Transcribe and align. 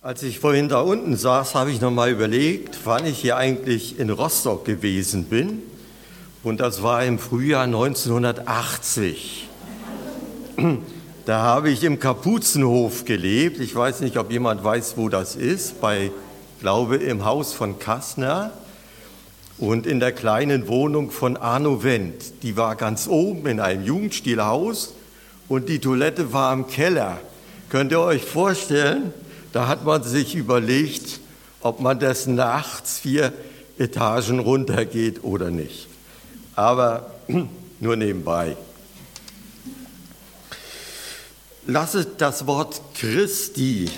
Als 0.00 0.22
ich 0.22 0.38
vorhin 0.38 0.68
da 0.68 0.80
unten 0.80 1.16
saß, 1.16 1.56
habe 1.56 1.72
ich 1.72 1.80
noch 1.80 1.90
mal 1.90 2.08
überlegt, 2.08 2.78
wann 2.84 3.04
ich 3.04 3.18
hier 3.18 3.36
eigentlich 3.36 3.98
in 3.98 4.10
Rostock 4.10 4.64
gewesen 4.64 5.24
bin. 5.24 5.60
Und 6.44 6.60
das 6.60 6.84
war 6.84 7.04
im 7.04 7.18
Frühjahr 7.18 7.64
1980. 7.64 9.48
Da 11.26 11.42
habe 11.42 11.70
ich 11.70 11.82
im 11.82 11.98
Kapuzenhof 11.98 13.06
gelebt. 13.06 13.58
Ich 13.58 13.74
weiß 13.74 13.98
nicht, 13.98 14.16
ob 14.18 14.30
jemand 14.30 14.62
weiß, 14.62 14.96
wo 14.96 15.08
das 15.08 15.34
ist. 15.34 15.80
Bei, 15.80 16.12
glaube 16.60 16.94
im 16.98 17.24
Haus 17.24 17.52
von 17.52 17.80
Kassner 17.80 18.52
und 19.58 19.84
in 19.84 19.98
der 19.98 20.12
kleinen 20.12 20.68
Wohnung 20.68 21.10
von 21.10 21.36
Arno 21.36 21.82
Wendt. 21.82 22.44
Die 22.44 22.56
war 22.56 22.76
ganz 22.76 23.08
oben 23.08 23.48
in 23.48 23.58
einem 23.58 23.84
Jugendstilhaus 23.84 24.94
und 25.48 25.68
die 25.68 25.80
Toilette 25.80 26.32
war 26.32 26.52
im 26.52 26.68
Keller. 26.68 27.18
Könnt 27.68 27.90
ihr 27.90 28.00
euch 28.00 28.24
vorstellen? 28.24 29.12
Da 29.52 29.66
hat 29.66 29.84
man 29.84 30.02
sich 30.02 30.34
überlegt, 30.34 31.20
ob 31.60 31.80
man 31.80 31.98
das 31.98 32.26
nachts 32.26 32.98
vier 32.98 33.32
Etagen 33.78 34.40
runtergeht 34.40 35.24
oder 35.24 35.50
nicht. 35.50 35.88
Aber 36.54 37.10
nur 37.80 37.96
nebenbei. 37.96 38.56
Lasset 41.66 42.20
das 42.20 42.46
Wort 42.46 42.80
Christi 42.94 43.90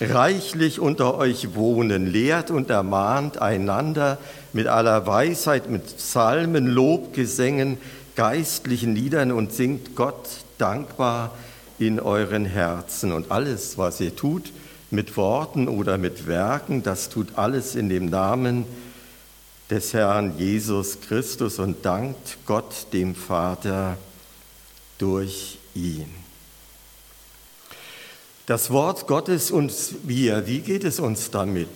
reichlich 0.00 0.80
unter 0.80 1.16
euch 1.16 1.54
wohnen, 1.54 2.06
lehrt 2.06 2.50
und 2.50 2.70
ermahnt 2.70 3.40
einander 3.42 4.18
mit 4.52 4.66
aller 4.66 5.06
Weisheit, 5.06 5.68
mit 5.68 5.98
Psalmen, 5.98 6.66
Lobgesängen, 6.66 7.76
geistlichen 8.16 8.94
Liedern 8.94 9.32
und 9.32 9.52
singt 9.52 9.94
Gott 9.96 10.28
dankbar 10.58 11.32
in 11.78 12.00
euren 12.00 12.46
Herzen. 12.46 13.12
Und 13.12 13.30
alles, 13.30 13.78
was 13.78 14.00
ihr 14.00 14.16
tut, 14.16 14.52
mit 14.90 15.16
Worten 15.16 15.68
oder 15.68 15.98
mit 15.98 16.26
Werken, 16.26 16.82
das 16.82 17.08
tut 17.08 17.36
alles 17.36 17.74
in 17.74 17.88
dem 17.88 18.06
Namen 18.06 18.64
des 19.70 19.94
Herrn 19.94 20.36
Jesus 20.36 21.00
Christus 21.00 21.58
und 21.60 21.84
dankt 21.84 22.38
Gott 22.44 22.86
dem 22.92 23.14
Vater 23.14 23.96
durch 24.98 25.58
ihn. 25.74 26.08
Das 28.46 28.70
Wort 28.70 29.06
Gottes 29.06 29.52
und 29.52 29.72
wir, 30.02 30.48
wie 30.48 30.58
geht 30.58 30.82
es 30.82 30.98
uns 30.98 31.30
damit? 31.30 31.68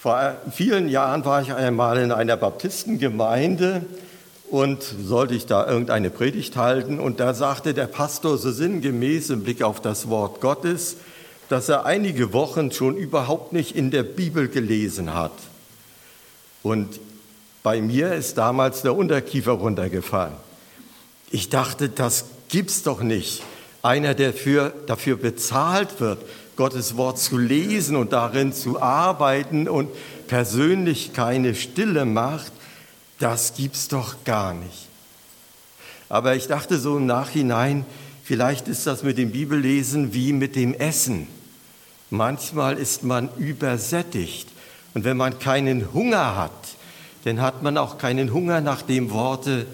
Vor 0.00 0.36
vielen 0.50 0.88
Jahren 0.88 1.24
war 1.24 1.42
ich 1.42 1.52
einmal 1.52 1.98
in 1.98 2.10
einer 2.10 2.36
Baptistengemeinde 2.36 3.84
und 4.50 4.82
sollte 4.82 5.34
ich 5.34 5.46
da 5.46 5.66
irgendeine 5.66 6.10
Predigt 6.10 6.56
halten 6.56 6.98
und 6.98 7.20
da 7.20 7.34
sagte 7.34 7.72
der 7.72 7.86
Pastor 7.86 8.36
so 8.36 8.50
sinngemäß 8.50 9.30
im 9.30 9.44
Blick 9.44 9.62
auf 9.62 9.80
das 9.80 10.08
Wort 10.08 10.40
Gottes, 10.40 10.96
dass 11.48 11.68
er 11.68 11.86
einige 11.86 12.32
Wochen 12.32 12.72
schon 12.72 12.96
überhaupt 12.96 13.52
nicht 13.52 13.74
in 13.76 13.90
der 13.90 14.02
Bibel 14.02 14.48
gelesen 14.48 15.14
hat. 15.14 15.32
Und 16.62 16.98
bei 17.62 17.80
mir 17.80 18.14
ist 18.14 18.38
damals 18.38 18.82
der 18.82 18.96
Unterkiefer 18.96 19.52
runtergefallen. 19.52 20.34
Ich 21.30 21.48
dachte, 21.48 21.88
das 21.88 22.26
gibt's 22.48 22.82
doch 22.82 23.02
nicht. 23.02 23.42
Einer, 23.82 24.14
der 24.14 24.32
für, 24.32 24.72
dafür 24.86 25.16
bezahlt 25.16 26.00
wird, 26.00 26.18
Gottes 26.56 26.96
Wort 26.96 27.18
zu 27.18 27.38
lesen 27.38 27.96
und 27.96 28.12
darin 28.12 28.52
zu 28.52 28.80
arbeiten 28.80 29.68
und 29.68 29.90
persönlich 30.26 31.12
keine 31.12 31.54
Stille 31.54 32.04
macht, 32.04 32.52
das 33.18 33.54
gibt's 33.54 33.88
doch 33.88 34.16
gar 34.24 34.54
nicht. 34.54 34.88
Aber 36.08 36.34
ich 36.34 36.46
dachte 36.46 36.78
so 36.78 36.96
im 36.96 37.06
Nachhinein, 37.06 37.84
vielleicht 38.24 38.68
ist 38.68 38.86
das 38.86 39.02
mit 39.02 39.18
dem 39.18 39.32
Bibellesen 39.32 40.14
wie 40.14 40.32
mit 40.32 40.56
dem 40.56 40.74
Essen. 40.74 41.26
Manchmal 42.10 42.78
ist 42.78 43.02
man 43.02 43.28
übersättigt. 43.36 44.48
Und 44.94 45.04
wenn 45.04 45.16
man 45.16 45.38
keinen 45.38 45.92
Hunger 45.92 46.36
hat, 46.36 46.52
dann 47.24 47.40
hat 47.40 47.62
man 47.62 47.76
auch 47.76 47.98
keinen 47.98 48.32
Hunger 48.32 48.60
nach 48.60 48.82
dem 48.82 49.10
Worte 49.10 49.66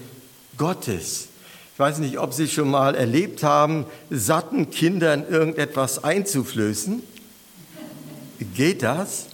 Gottes. 0.57 1.27
Ich 1.73 1.79
weiß 1.79 1.99
nicht, 1.99 2.17
ob 2.19 2.33
Sie 2.33 2.47
schon 2.47 2.69
mal 2.69 2.95
erlebt 2.95 3.43
haben, 3.43 3.85
satten 4.09 4.69
Kindern 4.69 5.27
irgendetwas 5.27 6.03
einzuflößen. 6.03 7.01
Geht 8.55 8.83
das? 8.83 9.27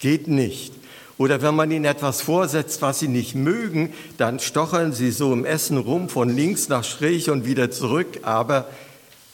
Geht 0.00 0.28
nicht. 0.28 0.72
Oder 1.18 1.42
wenn 1.42 1.56
man 1.56 1.70
ihnen 1.70 1.84
etwas 1.84 2.22
vorsetzt, 2.22 2.80
was 2.80 3.00
sie 3.00 3.08
nicht 3.08 3.34
mögen, 3.34 3.92
dann 4.18 4.38
stochern 4.38 4.92
sie 4.92 5.10
so 5.10 5.32
im 5.32 5.44
Essen 5.44 5.76
rum, 5.76 6.08
von 6.08 6.34
links 6.34 6.68
nach 6.68 6.84
schräg 6.84 7.28
und 7.28 7.44
wieder 7.44 7.72
zurück, 7.72 8.20
aber 8.22 8.68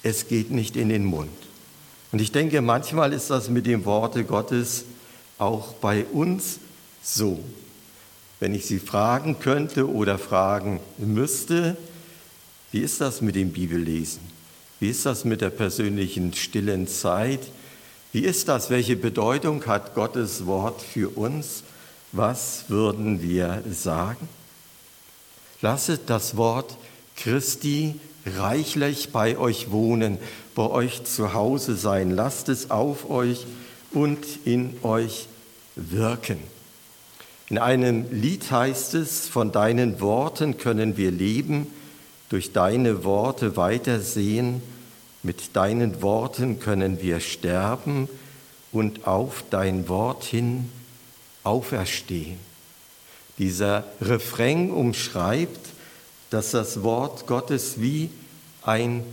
es 0.03 0.29
geht 0.29 0.50
nicht 0.50 0.77
in 0.77 0.89
den 0.89 1.05
Mund. 1.05 1.44
Und 2.15 2.21
ich 2.21 2.31
denke, 2.31 2.61
manchmal 2.61 3.13
ist 3.13 3.31
das 3.31 3.49
mit 3.49 3.67
dem 3.67 3.85
Worte 3.87 4.23
Gottes 4.23 4.85
auch 5.37 5.73
bei 5.73 6.05
uns 6.05 6.61
so. 7.03 7.41
Wenn 8.39 8.55
ich 8.55 8.67
Sie 8.67 8.79
fragen 8.79 9.41
könnte 9.41 9.93
oder 9.93 10.17
fragen 10.17 10.79
müsste, 10.97 11.77
wie 12.71 12.83
ist 12.83 13.01
das 13.01 13.21
mit 13.21 13.35
dem 13.35 13.51
Bibellesen? 13.51 14.21
Wie 14.79 14.91
ist 14.91 15.05
das 15.05 15.25
mit 15.25 15.41
der 15.41 15.51
persönlichen 15.51 16.33
stillen 16.35 16.87
Zeit? 16.87 17.41
Wie 18.13 18.21
ist 18.21 18.47
das? 18.47 18.71
Welche 18.71 18.95
Bedeutung 18.95 19.67
hat 19.67 19.97
Gottes 19.97 20.47
Wort 20.47 20.83
für 20.83 21.09
uns? 21.19 21.65
Was 22.13 22.67
würden 22.69 23.23
wir 23.23 23.65
sagen? 23.73 24.29
Lasset 25.63 26.03
das 26.07 26.37
Wort 26.37 26.77
Christi 27.17 27.99
reichlich 28.27 29.11
bei 29.12 29.37
euch 29.37 29.71
wohnen, 29.71 30.19
bei 30.55 30.69
euch 30.69 31.05
zu 31.05 31.35
Hause 31.35 31.77
sein. 31.77 32.11
Lasst 32.11 32.49
es 32.49 32.71
auf 32.71 33.11
euch 33.11 33.47
und 33.93 34.25
in 34.45 34.77
euch 34.83 35.27
wirken. 35.77 36.39
In 37.51 37.59
einem 37.59 38.07
Lied 38.11 38.51
heißt 38.51 38.95
es, 38.95 39.29
von 39.29 39.53
deinen 39.53 40.01
Worten 40.01 40.57
können 40.57 40.97
wir 40.97 41.11
leben, 41.11 41.67
durch 42.31 42.53
deine 42.53 43.05
Worte 43.05 43.57
weitersehen, 43.57 44.62
mit 45.23 45.55
deinen 45.55 46.03
Worten 46.03 46.59
können 46.59 47.01
wir 47.01 47.21
sterben 47.21 48.09
und 48.73 49.06
auf 49.06 49.45
dein 49.51 49.89
Wort 49.89 50.25
hin 50.25 50.71
auferstehen. 51.45 52.39
Dieser 53.39 53.85
Refrain 54.01 54.71
umschreibt, 54.71 55.74
dass 56.34 56.50
das 56.50 56.83
Wort 56.83 57.28
Gottes 57.28 57.81
wie 57.81 58.11
ein 58.62 59.05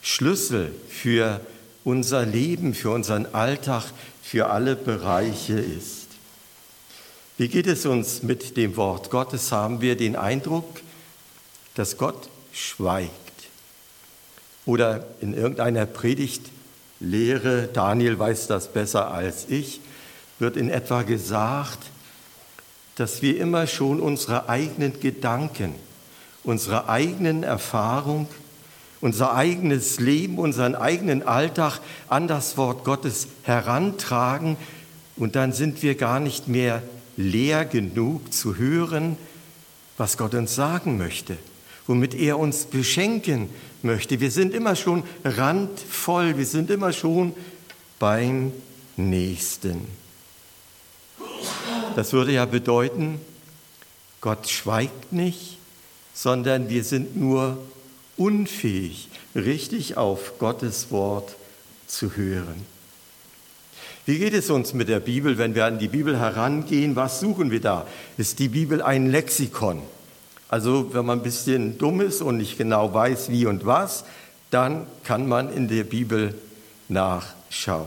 Schlüssel 0.00 0.72
für 0.88 1.40
unser 1.82 2.24
Leben, 2.24 2.72
für 2.72 2.90
unseren 2.90 3.26
Alltag, 3.34 3.82
für 4.22 4.50
alle 4.50 4.76
Bereiche 4.76 5.58
ist. 5.58 6.06
Wie 7.36 7.48
geht 7.48 7.66
es 7.66 7.84
uns 7.84 8.22
mit 8.22 8.56
dem 8.56 8.76
Wort 8.76 9.10
Gottes? 9.10 9.50
Haben 9.50 9.80
wir 9.80 9.96
den 9.96 10.14
Eindruck, 10.14 10.82
dass 11.74 11.96
Gott 11.96 12.28
schweigt? 12.52 13.10
Oder 14.64 15.04
in 15.20 15.34
irgendeiner 15.34 15.84
Predigtlehre, 15.84 17.68
Daniel 17.72 18.20
weiß 18.20 18.46
das 18.46 18.72
besser 18.72 19.10
als 19.10 19.46
ich, 19.48 19.80
wird 20.38 20.56
in 20.56 20.70
etwa 20.70 21.02
gesagt, 21.02 21.80
dass 22.94 23.20
wir 23.20 23.36
immer 23.40 23.66
schon 23.66 23.98
unsere 23.98 24.48
eigenen 24.48 25.00
Gedanken, 25.00 25.74
unsere 26.44 26.88
eigenen 26.88 27.42
Erfahrungen, 27.42 28.28
unser 29.00 29.34
eigenes 29.34 30.00
Leben, 30.00 30.38
unseren 30.38 30.74
eigenen 30.74 31.22
Alltag 31.22 31.80
an 32.08 32.28
das 32.28 32.56
Wort 32.56 32.84
Gottes 32.84 33.28
herantragen 33.42 34.56
und 35.16 35.36
dann 35.36 35.52
sind 35.52 35.82
wir 35.82 35.94
gar 35.94 36.20
nicht 36.20 36.48
mehr 36.48 36.82
leer 37.16 37.64
genug 37.64 38.32
zu 38.32 38.56
hören, 38.56 39.16
was 39.96 40.16
Gott 40.16 40.34
uns 40.34 40.54
sagen 40.54 40.96
möchte, 40.96 41.36
womit 41.86 42.14
er 42.14 42.38
uns 42.38 42.66
beschenken 42.66 43.50
möchte. 43.82 44.20
Wir 44.20 44.30
sind 44.30 44.54
immer 44.54 44.76
schon 44.76 45.02
randvoll, 45.24 46.38
wir 46.38 46.46
sind 46.46 46.70
immer 46.70 46.92
schon 46.92 47.34
beim 47.98 48.52
Nächsten. 48.96 49.86
Das 51.96 52.12
würde 52.12 52.32
ja 52.32 52.44
bedeuten, 52.44 53.20
Gott 54.20 54.48
schweigt 54.48 55.12
nicht, 55.12 55.58
sondern 56.20 56.68
wir 56.68 56.82
sind 56.82 57.16
nur 57.16 57.58
unfähig, 58.16 59.08
richtig 59.36 59.96
auf 59.96 60.36
Gottes 60.40 60.90
Wort 60.90 61.36
zu 61.86 62.16
hören. 62.16 62.66
Wie 64.04 64.18
geht 64.18 64.34
es 64.34 64.50
uns 64.50 64.74
mit 64.74 64.88
der 64.88 64.98
Bibel, 64.98 65.38
wenn 65.38 65.54
wir 65.54 65.64
an 65.64 65.78
die 65.78 65.86
Bibel 65.86 66.18
herangehen? 66.18 66.96
Was 66.96 67.20
suchen 67.20 67.52
wir 67.52 67.60
da? 67.60 67.86
Ist 68.16 68.40
die 68.40 68.48
Bibel 68.48 68.82
ein 68.82 69.08
Lexikon? 69.08 69.80
Also 70.48 70.92
wenn 70.92 71.06
man 71.06 71.20
ein 71.20 71.22
bisschen 71.22 71.78
dumm 71.78 72.00
ist 72.00 72.20
und 72.20 72.38
nicht 72.38 72.58
genau 72.58 72.92
weiß, 72.92 73.30
wie 73.30 73.46
und 73.46 73.64
was, 73.64 74.04
dann 74.50 74.88
kann 75.04 75.28
man 75.28 75.52
in 75.52 75.68
der 75.68 75.84
Bibel 75.84 76.34
nachschauen. 76.88 77.86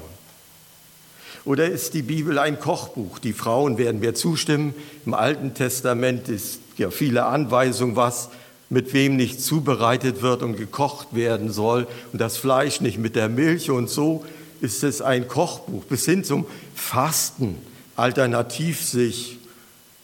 Oder 1.43 1.69
ist 1.69 1.95
die 1.95 2.03
Bibel 2.03 2.39
ein 2.39 2.59
Kochbuch? 2.59 3.19
Die 3.19 3.33
Frauen 3.33 3.77
werden 3.77 3.99
mir 3.99 4.13
zustimmen. 4.13 4.73
Im 5.05 5.15
Alten 5.15 5.53
Testament 5.53 6.29
ist 6.29 6.61
ja 6.81 6.91
viele 6.91 7.25
Anweisungen, 7.25 7.95
was 7.95 8.29
mit 8.69 8.93
wem 8.93 9.15
nicht 9.15 9.41
zubereitet 9.41 10.21
wird 10.21 10.43
und 10.43 10.55
gekocht 10.55 11.09
werden 11.15 11.51
soll 11.51 11.87
und 12.13 12.19
das 12.19 12.37
Fleisch 12.37 12.81
nicht 12.81 12.97
mit 12.97 13.15
der 13.15 13.29
Milch 13.29 13.69
und 13.69 13.89
so. 13.89 14.25
ist 14.61 14.83
es 14.83 15.01
ein 15.01 15.27
Kochbuch, 15.27 15.83
bis 15.85 16.05
hin 16.05 16.23
zum 16.23 16.45
Fasten, 16.75 17.57
alternativ 17.95 18.81
sich 18.83 19.39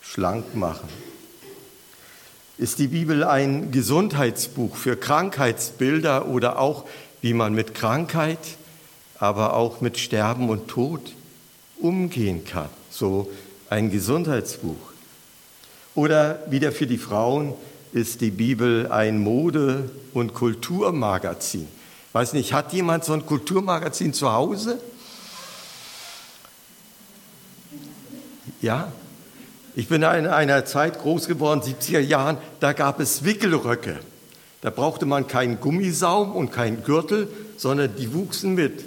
schlank 0.01 0.56
machen. 0.56 0.89
Ist 2.57 2.79
die 2.79 2.88
Bibel 2.88 3.24
ein 3.24 3.71
Gesundheitsbuch 3.71 4.75
für 4.75 4.97
Krankheitsbilder 4.97 6.27
oder 6.27 6.59
auch, 6.59 6.85
wie 7.21 7.33
man 7.33 7.53
mit 7.53 7.75
Krankheit, 7.75 8.39
aber 9.19 9.53
auch 9.53 9.79
mit 9.79 10.00
Sterben 10.00 10.50
und 10.50 10.68
Tod 10.68 11.13
umgehen 11.79 12.45
kann? 12.45 12.69
So 12.89 13.29
ein 13.69 13.91
Gesundheitsbuch. 13.91 14.87
Oder 15.97 16.44
wieder 16.45 16.71
für 16.71 16.85
die 16.85 16.99
Frauen 16.99 17.55
ist 17.91 18.21
die 18.21 18.29
Bibel 18.29 18.91
ein 18.91 19.17
Mode- 19.17 19.89
und 20.13 20.35
Kulturmagazin. 20.35 21.67
Weiß 22.13 22.33
nicht, 22.33 22.53
hat 22.53 22.71
jemand 22.71 23.03
so 23.03 23.13
ein 23.13 23.25
Kulturmagazin 23.25 24.13
zu 24.13 24.31
Hause? 24.31 24.79
Ja? 28.61 28.91
Ich 29.75 29.88
bin 29.88 30.03
in 30.03 30.27
einer 30.27 30.65
Zeit 30.65 30.99
groß 30.99 31.27
geworden, 31.27 31.61
70er 31.61 32.00
Jahren, 32.00 32.38
da 32.59 32.73
gab 32.73 33.00
es 33.00 33.23
Wickelröcke. 33.23 33.97
Da 34.61 34.69
brauchte 34.69 35.07
man 35.07 35.25
keinen 35.25 35.59
Gummisaum 35.59 36.35
und 36.35 36.51
keinen 36.51 36.83
Gürtel, 36.83 37.27
sondern 37.57 37.95
die 37.95 38.13
wuchsen 38.13 38.53
mit. 38.53 38.85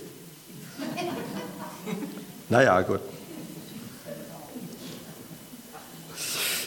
Naja, 2.49 2.81
gut. 2.83 3.01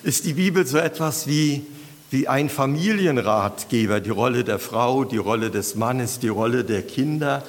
Ist 0.03 0.25
die 0.25 0.33
Bibel 0.33 0.65
so 0.65 0.77
etwas 0.77 1.27
wie 1.27 1.65
wie 2.13 2.27
ein 2.27 2.47
Familienratgeber 2.47 3.99
die 3.99 4.11
Rolle 4.11 4.43
der 4.43 4.59
Frau, 4.59 5.03
die 5.03 5.17
Rolle 5.17 5.49
des 5.49 5.73
Mannes, 5.73 6.19
die 6.19 6.27
Rolle 6.27 6.63
der 6.63 6.83
Kinder 6.83 7.43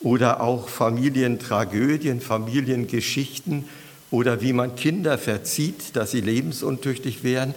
oder 0.00 0.40
auch 0.40 0.70
Familientragödien, 0.70 2.22
Familiengeschichten 2.22 3.66
oder 4.10 4.40
wie 4.40 4.54
man 4.54 4.74
Kinder 4.74 5.18
verzieht, 5.18 5.96
dass 5.96 6.12
sie 6.12 6.22
lebensuntüchtig 6.22 7.24
werden. 7.24 7.54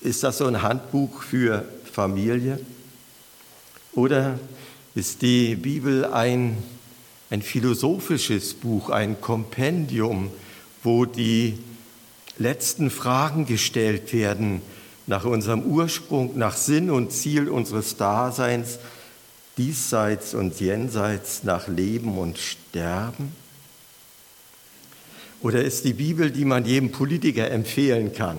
Ist 0.00 0.24
das 0.24 0.38
so 0.38 0.46
ein 0.46 0.62
Handbuch 0.62 1.22
für 1.22 1.64
Familie? 1.84 2.58
Oder 3.92 4.40
ist 4.96 5.22
die 5.22 5.54
Bibel 5.54 6.06
ein, 6.06 6.56
ein 7.30 7.42
philosophisches 7.42 8.54
Buch, 8.54 8.90
ein 8.90 9.20
Kompendium, 9.20 10.32
wo 10.82 11.04
die 11.04 11.58
letzten 12.42 12.90
Fragen 12.90 13.46
gestellt 13.46 14.12
werden, 14.12 14.60
nach 15.06 15.24
unserem 15.24 15.62
Ursprung, 15.62 16.36
nach 16.38 16.56
Sinn 16.56 16.90
und 16.90 17.12
Ziel 17.12 17.48
unseres 17.48 17.96
Daseins, 17.96 18.78
diesseits 19.58 20.34
und 20.34 20.60
jenseits, 20.60 21.44
nach 21.44 21.68
Leben 21.68 22.18
und 22.18 22.38
Sterben? 22.38 23.32
Oder 25.42 25.62
ist 25.64 25.84
die 25.84 25.92
Bibel, 25.92 26.30
die 26.30 26.44
man 26.44 26.64
jedem 26.64 26.92
Politiker 26.92 27.50
empfehlen 27.50 28.12
kann? 28.12 28.38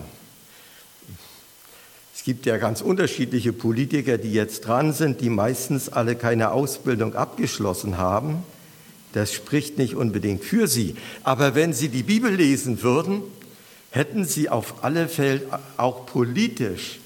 Es 2.16 2.24
gibt 2.24 2.46
ja 2.46 2.58
ganz 2.58 2.80
unterschiedliche 2.80 3.52
Politiker, 3.52 4.18
die 4.18 4.32
jetzt 4.32 4.62
dran 4.62 4.94
sind, 4.94 5.20
die 5.20 5.30
meistens 5.30 5.90
alle 5.90 6.16
keine 6.16 6.52
Ausbildung 6.52 7.16
abgeschlossen 7.16 7.98
haben. 7.98 8.44
Das 9.12 9.34
spricht 9.34 9.78
nicht 9.78 9.96
unbedingt 9.96 10.44
für 10.44 10.68
sie. 10.68 10.96
Aber 11.24 11.54
wenn 11.54 11.74
sie 11.74 11.90
die 11.90 12.04
Bibel 12.04 12.34
lesen 12.34 12.82
würden, 12.82 13.24
hätten 13.94 14.26
sie 14.26 14.50
auf 14.50 14.84
alle 14.84 15.08
Fälle 15.08 15.44
auch 15.78 16.08
politisch, 16.08 17.00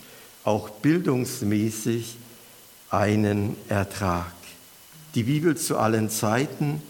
auch 0.46 0.70
bildungsmäßig 0.70 2.16
einen 2.90 3.58
Ertrag. 3.68 4.32
Die 5.14 5.24
Bibel 5.24 5.58
zu 5.58 5.78
allen 5.78 6.10
Zeiten, 6.10 6.82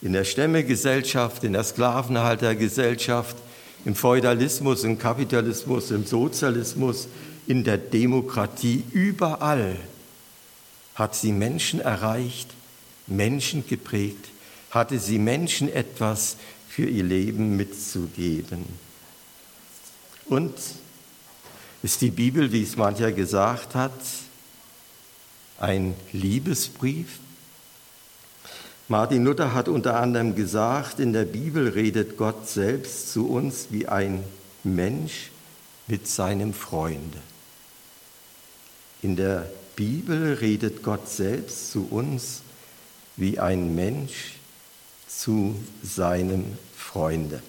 in 0.00 0.14
der 0.14 0.24
Stämmegesellschaft, 0.24 1.44
in 1.44 1.52
der 1.52 1.62
Sklavenhaltergesellschaft, 1.62 3.36
im 3.84 3.94
Feudalismus, 3.94 4.82
im 4.82 4.98
Kapitalismus, 4.98 5.90
im 5.90 6.06
Sozialismus, 6.06 7.06
in 7.46 7.64
der 7.64 7.76
Demokratie, 7.76 8.82
überall 8.92 9.76
hat 10.94 11.14
sie 11.14 11.32
Menschen 11.32 11.80
erreicht, 11.80 12.48
Menschen 13.06 13.66
geprägt, 13.66 14.30
hatte 14.70 14.98
sie 14.98 15.18
Menschen 15.18 15.70
etwas 15.70 16.38
für 16.66 16.86
ihr 16.86 17.04
Leben 17.04 17.58
mitzugeben. 17.58 18.64
Und 20.26 20.54
ist 21.82 22.00
die 22.00 22.10
Bibel, 22.10 22.52
wie 22.52 22.62
es 22.62 22.76
mancher 22.76 23.12
gesagt 23.12 23.74
hat, 23.74 23.92
ein 25.58 25.94
Liebesbrief? 26.12 27.18
Martin 28.88 29.24
Luther 29.24 29.54
hat 29.54 29.68
unter 29.68 29.98
anderem 29.98 30.34
gesagt, 30.34 31.00
in 31.00 31.12
der 31.12 31.24
Bibel 31.24 31.68
redet 31.68 32.16
Gott 32.16 32.48
selbst 32.48 33.12
zu 33.12 33.28
uns 33.28 33.68
wie 33.70 33.88
ein 33.88 34.22
Mensch 34.64 35.30
mit 35.86 36.06
seinem 36.06 36.52
Freunde. 36.52 37.18
In 39.02 39.16
der 39.16 39.50
Bibel 39.76 40.34
redet 40.34 40.82
Gott 40.82 41.08
selbst 41.08 41.72
zu 41.72 41.88
uns 41.90 42.42
wie 43.16 43.38
ein 43.38 43.74
Mensch 43.74 44.34
zu 45.08 45.56
seinem 45.82 46.44
Freunde. 46.76 47.42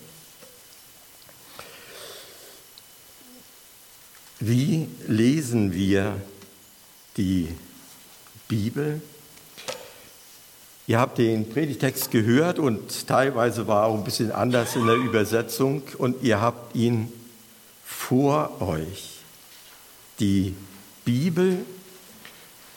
Wie 4.45 4.89
lesen 5.07 5.71
wir 5.71 6.19
die 7.15 7.47
Bibel? 8.49 9.01
Ihr 10.85 10.99
habt 10.99 11.17
den 11.17 11.47
Predigtext 11.47 12.11
gehört 12.11 12.59
und 12.59 13.07
teilweise 13.07 13.67
war 13.67 13.85
auch 13.85 13.97
ein 13.97 14.03
bisschen 14.03 14.33
anders 14.33 14.75
in 14.75 14.85
der 14.85 14.97
Übersetzung 14.97 15.83
und 15.97 16.21
ihr 16.23 16.41
habt 16.41 16.75
ihn 16.75 17.09
vor 17.85 18.61
euch. 18.61 19.19
Die 20.19 20.53
Bibel, 21.05 21.59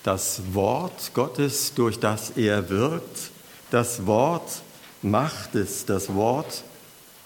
das 0.04 0.40
Wort 0.52 1.10
Gottes, 1.14 1.74
durch 1.74 1.98
das 1.98 2.30
er 2.36 2.68
wirkt, 2.68 3.32
das 3.72 4.06
Wort 4.06 4.62
macht 5.02 5.56
es, 5.56 5.84
das 5.84 6.14
Wort 6.14 6.62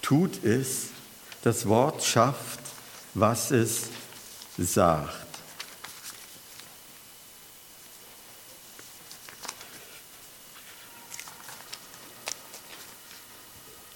tut 0.01 0.43
es, 0.43 0.87
das 1.43 1.67
Wort 1.67 2.03
schafft, 2.03 2.59
was 3.13 3.51
es 3.51 3.89
sagt. 4.57 5.27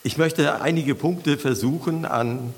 Ich 0.03 0.17
möchte 0.17 0.61
einige 0.61 0.93
Punkte 0.93 1.37
versuchen, 1.37 2.05
an 2.05 2.53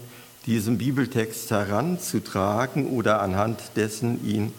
diesem 0.45 0.77
Bibeltext 0.77 1.49
heranzutragen 1.49 2.87
oder 2.87 3.21
anhand 3.21 3.59
dessen 3.75 4.25
ihn 4.27 4.53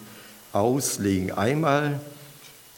auslegen. 0.53 1.31
Einmal, 1.31 2.01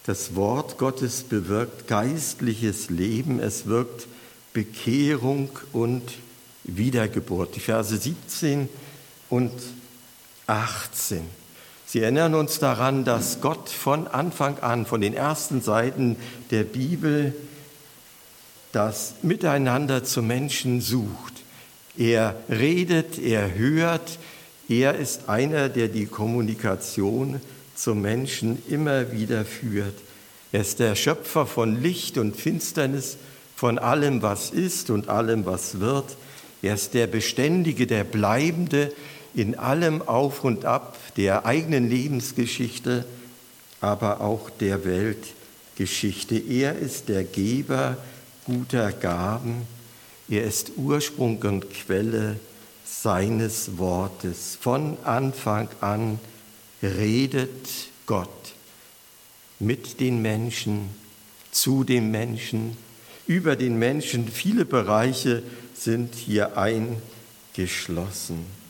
das 0.06 0.36
Wort 0.36 0.77
Gottes 0.77 1.24
bewirkt 1.24 1.88
geistliches 1.88 2.89
Leben, 2.89 3.39
es 3.39 3.68
wirkt 3.68 4.08
Bekehrung 4.53 5.50
und 5.72 6.03
Wiedergeburt. 6.63 7.56
Die 7.56 7.60
Verse 7.60 7.96
17 7.96 8.68
und 9.30 9.51
18. 9.51 9.80
Sie 11.86 12.00
erinnern 12.00 12.36
uns 12.36 12.60
daran, 12.60 13.03
dass 13.03 13.41
Gott 13.41 13.70
von 13.70 14.08
Anfang 14.08 14.60
an, 14.60 14.86
von 14.86 15.01
den 15.01 15.13
ersten 15.13 15.62
Seiten 15.62 16.15
der 16.51 16.63
Bibel, 16.63 17.34
das 18.72 19.15
Miteinander 19.22 20.03
zu 20.03 20.22
Menschen 20.22 20.81
sucht. 20.81 21.34
Er 21.98 22.36
redet, 22.50 23.20
er 23.20 23.55
hört, 23.55 24.20
er 24.70 24.96
ist 24.96 25.27
einer, 25.27 25.67
der 25.67 25.89
die 25.89 26.05
Kommunikation 26.05 27.41
zum 27.75 28.01
Menschen 28.01 28.63
immer 28.70 29.12
wieder 29.12 29.43
führt. 29.43 29.96
Er 30.53 30.62
ist 30.62 30.79
der 30.79 30.96
Schöpfer 30.96 31.46
von 31.46 31.81
Licht 31.81 32.17
und 32.17 32.36
Finsternis, 32.36 33.17
von 33.55 33.77
allem, 33.77 34.22
was 34.22 34.50
ist 34.50 34.89
und 34.89 35.10
allem, 35.10 35.46
was 35.46 35.79
wird. 35.79 36.15
Er 36.62 36.75
ist 36.75 36.93
der 36.93 37.08
Beständige, 37.08 37.88
der 37.88 38.03
Bleibende, 38.03 38.91
in 39.33 39.57
allem 39.57 40.01
Auf 40.01 40.43
und 40.43 40.65
Ab 40.65 40.97
der 41.15 41.45
eigenen 41.45 41.89
Lebensgeschichte, 41.89 43.05
aber 43.79 44.21
auch 44.21 44.50
der 44.50 44.85
Weltgeschichte. 44.85 46.38
Er 46.38 46.77
ist 46.77 47.09
der 47.09 47.23
Geber 47.23 47.97
guter 48.45 48.91
Gaben. 48.91 49.67
Er 50.29 50.43
ist 50.43 50.73
Ursprung 50.77 51.38
und 51.43 51.69
Quelle 51.71 52.39
seines 52.85 53.77
Wortes. 53.77 54.57
Von 54.59 54.97
Anfang 55.03 55.69
an 55.79 56.19
redet 56.83 57.67
Gott 58.05 58.29
mit 59.59 60.00
den 60.00 60.21
Menschen, 60.21 60.89
zu 61.51 61.83
den 61.83 62.11
Menschen, 62.11 62.77
über 63.27 63.55
den 63.55 63.77
Menschen. 63.77 64.27
Viele 64.27 64.65
Bereiche 64.65 65.43
sind 65.73 66.15
hier 66.15 66.57
eingeschlossen. 66.57 68.61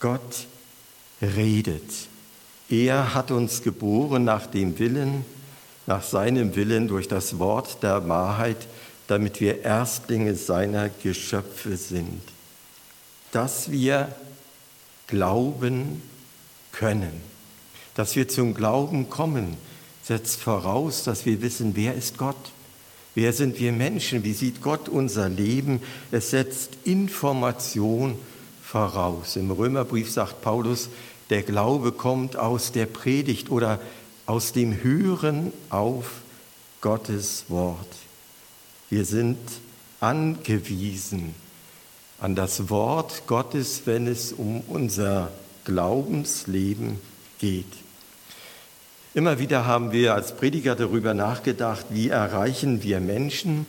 Gott 0.00 0.46
redet. 1.22 2.08
Er 2.70 3.14
hat 3.14 3.30
uns 3.30 3.62
geboren 3.62 4.24
nach 4.24 4.46
dem 4.46 4.78
Willen, 4.78 5.24
nach 5.86 6.02
seinem 6.02 6.56
Willen 6.56 6.88
durch 6.88 7.08
das 7.08 7.38
Wort 7.38 7.82
der 7.82 8.08
Wahrheit, 8.08 8.66
damit 9.06 9.40
wir 9.40 9.62
Erstlinge 9.62 10.34
seiner 10.34 10.88
Geschöpfe 10.88 11.76
sind. 11.76 12.22
Dass 13.32 13.70
wir 13.70 14.14
glauben 15.06 16.02
können, 16.72 17.20
dass 17.94 18.16
wir 18.16 18.28
zum 18.28 18.54
Glauben 18.54 19.10
kommen, 19.10 19.56
setzt 20.02 20.40
voraus, 20.40 21.04
dass 21.04 21.26
wir 21.26 21.42
wissen, 21.42 21.76
wer 21.76 21.94
ist 21.94 22.16
Gott? 22.16 22.52
Wer 23.14 23.32
sind 23.32 23.58
wir 23.58 23.72
Menschen? 23.72 24.22
Wie 24.22 24.32
sieht 24.32 24.62
Gott 24.62 24.88
unser 24.88 25.28
Leben? 25.28 25.82
Es 26.12 26.30
setzt 26.30 26.70
Information 26.84 28.16
voraus. 28.70 29.34
Im 29.34 29.50
Römerbrief 29.50 30.12
sagt 30.12 30.42
Paulus, 30.42 30.90
der 31.28 31.42
Glaube 31.42 31.90
kommt 31.90 32.36
aus 32.36 32.70
der 32.70 32.86
Predigt 32.86 33.50
oder 33.50 33.80
aus 34.26 34.52
dem 34.52 34.82
Hören 34.84 35.52
auf 35.70 36.20
Gottes 36.80 37.46
Wort. 37.48 37.88
Wir 38.88 39.04
sind 39.04 39.38
angewiesen 39.98 41.34
an 42.20 42.36
das 42.36 42.70
Wort 42.70 43.26
Gottes, 43.26 43.82
wenn 43.86 44.06
es 44.06 44.32
um 44.32 44.60
unser 44.68 45.32
Glaubensleben 45.64 47.00
geht. 47.40 47.72
Immer 49.14 49.40
wieder 49.40 49.66
haben 49.66 49.90
wir 49.90 50.14
als 50.14 50.36
Prediger 50.36 50.76
darüber 50.76 51.12
nachgedacht, 51.12 51.86
wie 51.90 52.08
erreichen 52.08 52.84
wir 52.84 53.00
Menschen. 53.00 53.66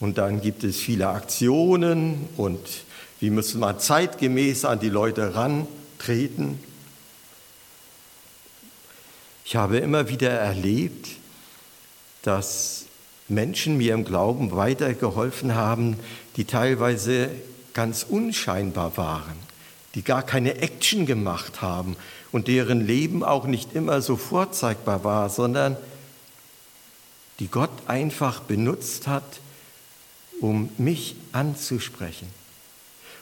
Und 0.00 0.18
dann 0.18 0.40
gibt 0.40 0.64
es 0.64 0.78
viele 0.78 1.08
Aktionen 1.08 2.28
und 2.36 2.58
wie 3.24 3.30
müssen 3.30 3.60
wir 3.60 3.78
zeitgemäß 3.78 4.66
an 4.66 4.80
die 4.80 4.90
Leute 4.90 5.34
rantreten. 5.34 6.60
Ich 9.46 9.56
habe 9.56 9.78
immer 9.78 10.10
wieder 10.10 10.28
erlebt, 10.28 11.08
dass 12.20 12.84
Menschen 13.28 13.78
mir 13.78 13.94
im 13.94 14.04
Glauben 14.04 14.54
weitergeholfen 14.54 15.54
haben, 15.54 15.98
die 16.36 16.44
teilweise 16.44 17.30
ganz 17.72 18.04
unscheinbar 18.06 18.98
waren, 18.98 19.38
die 19.94 20.02
gar 20.02 20.22
keine 20.22 20.58
Action 20.58 21.06
gemacht 21.06 21.62
haben 21.62 21.96
und 22.30 22.46
deren 22.46 22.86
Leben 22.86 23.24
auch 23.24 23.46
nicht 23.46 23.74
immer 23.74 24.02
so 24.02 24.18
vorzeigbar 24.18 25.02
war, 25.02 25.30
sondern 25.30 25.78
die 27.38 27.48
Gott 27.48 27.72
einfach 27.86 28.40
benutzt 28.40 29.06
hat, 29.06 29.40
um 30.42 30.68
mich 30.76 31.16
anzusprechen. 31.32 32.43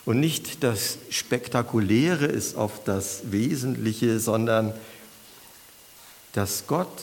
Und 0.04 0.21
nicht 0.21 0.64
das 0.64 0.99
Spektakuläre 1.11 2.26
ist 2.26 2.56
oft 2.56 2.88
das 2.88 3.30
Wesentliche, 3.30 4.18
sondern 4.18 4.73
dass 6.32 6.66
Gott 6.66 7.02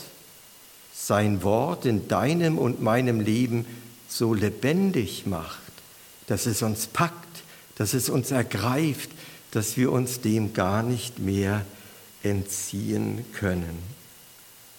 sein 0.94 1.44
Wort 1.44 1.86
in 1.86 2.08
deinem 2.08 2.58
und 2.58 2.82
meinem 2.82 3.22
Leben 3.22 3.66
so 4.10 4.34
lebendig 4.34 5.26
macht, 5.26 5.60
dass 6.28 6.46
es 6.46 6.62
uns 6.62 6.88
packt, 6.88 7.16
dass 7.76 7.94
es 7.94 8.10
uns 8.10 8.32
ergreift, 8.32 9.10
dass 9.52 9.78
wir 9.78 9.92
uns 9.92 10.20
dem 10.20 10.54
gar 10.54 10.84
nicht 10.84 11.20
mehr 11.20 11.66
entziehen 12.22 13.26
können. 13.34 13.80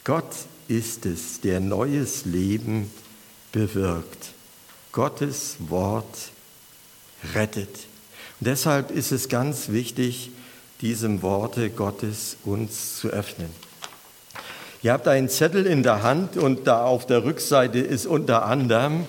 Gott 0.04 0.34
ist 0.68 1.06
es, 1.06 1.40
der 1.40 1.60
neues 1.60 2.24
Leben 2.26 2.90
bewirkt. 3.52 4.32
Gottes 4.92 5.56
Wort 5.58 6.30
rettet. 7.34 7.89
Deshalb 8.40 8.90
ist 8.90 9.12
es 9.12 9.28
ganz 9.28 9.68
wichtig, 9.68 10.30
diesem 10.80 11.20
Worte 11.20 11.68
Gottes 11.68 12.38
uns 12.44 12.96
zu 12.96 13.08
öffnen. 13.08 13.50
Ihr 14.82 14.94
habt 14.94 15.06
einen 15.08 15.28
Zettel 15.28 15.66
in 15.66 15.82
der 15.82 16.02
Hand 16.02 16.38
und 16.38 16.66
da 16.66 16.84
auf 16.84 17.04
der 17.04 17.22
Rückseite 17.22 17.80
ist 17.80 18.06
unter 18.06 18.46
anderem 18.46 19.04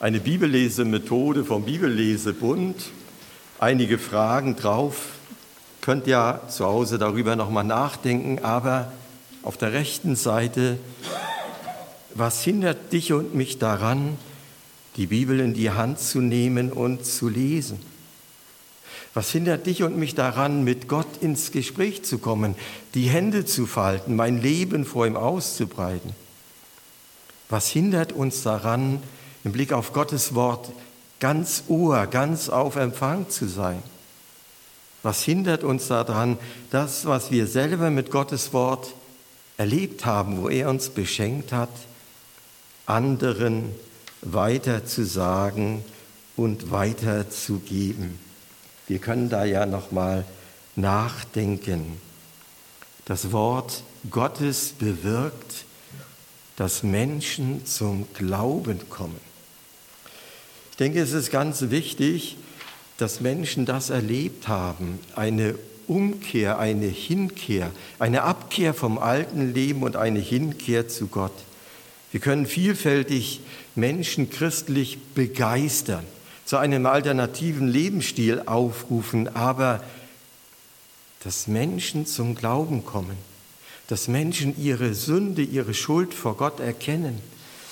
eine 0.00 0.18
Bibellesemethode 0.18 1.44
vom 1.44 1.64
Bibellesebund, 1.64 2.74
einige 3.60 3.98
Fragen 3.98 4.56
drauf. 4.56 5.10
Könnt 5.80 6.08
ja 6.08 6.40
zu 6.48 6.66
Hause 6.66 6.98
darüber 6.98 7.36
nochmal 7.36 7.62
nachdenken, 7.62 8.44
aber 8.44 8.92
auf 9.44 9.56
der 9.56 9.74
rechten 9.74 10.16
Seite, 10.16 10.76
was 12.14 12.42
hindert 12.42 12.92
dich 12.92 13.12
und 13.12 13.32
mich 13.32 13.60
daran, 13.60 14.18
die 14.96 15.06
Bibel 15.06 15.38
in 15.38 15.54
die 15.54 15.70
Hand 15.70 16.00
zu 16.00 16.20
nehmen 16.20 16.72
und 16.72 17.06
zu 17.06 17.28
lesen? 17.28 17.78
Was 19.16 19.30
hindert 19.30 19.64
dich 19.64 19.82
und 19.82 19.96
mich 19.96 20.14
daran, 20.14 20.62
mit 20.62 20.88
Gott 20.88 21.06
ins 21.22 21.50
Gespräch 21.50 22.04
zu 22.04 22.18
kommen, 22.18 22.54
die 22.92 23.08
Hände 23.08 23.46
zu 23.46 23.64
falten, 23.64 24.14
mein 24.14 24.42
Leben 24.42 24.84
vor 24.84 25.06
ihm 25.06 25.16
auszubreiten? 25.16 26.10
Was 27.48 27.68
hindert 27.70 28.12
uns 28.12 28.42
daran, 28.42 29.02
im 29.42 29.52
Blick 29.52 29.72
auf 29.72 29.94
Gottes 29.94 30.34
Wort 30.34 30.70
ganz 31.18 31.62
Ohr, 31.68 32.06
ganz 32.08 32.50
auf 32.50 32.76
Empfang 32.76 33.30
zu 33.30 33.48
sein? 33.48 33.82
Was 35.02 35.22
hindert 35.22 35.64
uns 35.64 35.88
daran, 35.88 36.36
das, 36.70 37.06
was 37.06 37.30
wir 37.30 37.46
selber 37.46 37.88
mit 37.88 38.10
Gottes 38.10 38.52
Wort 38.52 38.92
erlebt 39.56 40.04
haben, 40.04 40.42
wo 40.42 40.50
er 40.50 40.68
uns 40.68 40.90
beschenkt 40.90 41.52
hat, 41.52 41.70
anderen 42.84 43.74
weiter 44.20 44.84
zu 44.84 45.06
sagen 45.06 45.82
und 46.36 46.70
weiterzugeben? 46.70 48.25
Wir 48.88 48.98
können 49.00 49.28
da 49.28 49.44
ja 49.44 49.66
noch 49.66 49.90
mal 49.90 50.24
nachdenken. 50.76 52.00
Das 53.04 53.32
Wort 53.32 53.82
Gottes 54.10 54.74
bewirkt, 54.78 55.64
dass 56.56 56.82
Menschen 56.82 57.66
zum 57.66 58.06
Glauben 58.14 58.88
kommen. 58.88 59.20
Ich 60.70 60.76
denke, 60.76 61.00
es 61.00 61.12
ist 61.12 61.30
ganz 61.30 61.70
wichtig, 61.70 62.36
dass 62.98 63.20
Menschen 63.20 63.66
das 63.66 63.90
erlebt 63.90 64.48
haben, 64.48 65.00
eine 65.14 65.56
Umkehr, 65.86 66.58
eine 66.58 66.86
Hinkehr, 66.86 67.70
eine 67.98 68.22
Abkehr 68.22 68.72
vom 68.74 68.98
alten 68.98 69.52
Leben 69.52 69.82
und 69.82 69.96
eine 69.96 70.18
Hinkehr 70.18 70.88
zu 70.88 71.08
Gott. 71.08 71.32
Wir 72.12 72.20
können 72.20 72.46
vielfältig 72.46 73.40
Menschen 73.74 74.30
christlich 74.30 74.98
begeistern 75.14 76.04
zu 76.46 76.56
einem 76.56 76.86
alternativen 76.86 77.68
Lebensstil 77.68 78.42
aufrufen, 78.46 79.34
aber 79.34 79.82
dass 81.24 81.48
Menschen 81.48 82.06
zum 82.06 82.36
Glauben 82.36 82.84
kommen, 82.84 83.16
dass 83.88 84.08
Menschen 84.08 84.56
ihre 84.58 84.94
Sünde, 84.94 85.42
ihre 85.42 85.74
Schuld 85.74 86.14
vor 86.14 86.36
Gott 86.36 86.60
erkennen, 86.60 87.20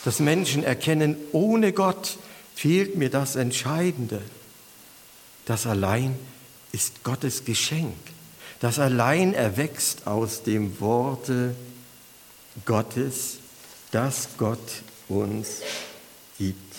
dass 0.04 0.18
Menschen 0.18 0.64
erkennen, 0.64 1.16
ohne 1.32 1.72
Gott 1.72 2.18
fehlt 2.54 2.96
mir 2.96 3.10
das 3.10 3.36
Entscheidende. 3.36 4.20
Das 5.46 5.66
allein 5.66 6.18
ist 6.72 7.04
Gottes 7.04 7.44
Geschenk. 7.44 7.94
Das 8.60 8.78
allein 8.78 9.34
erwächst 9.34 10.06
aus 10.06 10.42
dem 10.42 10.80
Worte 10.80 11.54
Gottes, 12.64 13.38
das 13.92 14.30
Gott 14.36 14.82
uns 15.08 15.60
gibt. 16.38 16.73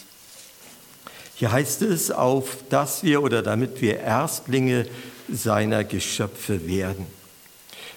Hier 1.36 1.52
heißt 1.52 1.82
es, 1.82 2.12
auf 2.12 2.58
dass 2.70 3.04
wir 3.04 3.22
oder 3.22 3.42
damit 3.42 3.82
wir 3.82 4.00
Erstlinge 4.00 4.86
seiner 5.30 5.84
Geschöpfe 5.84 6.68
werden. 6.68 7.06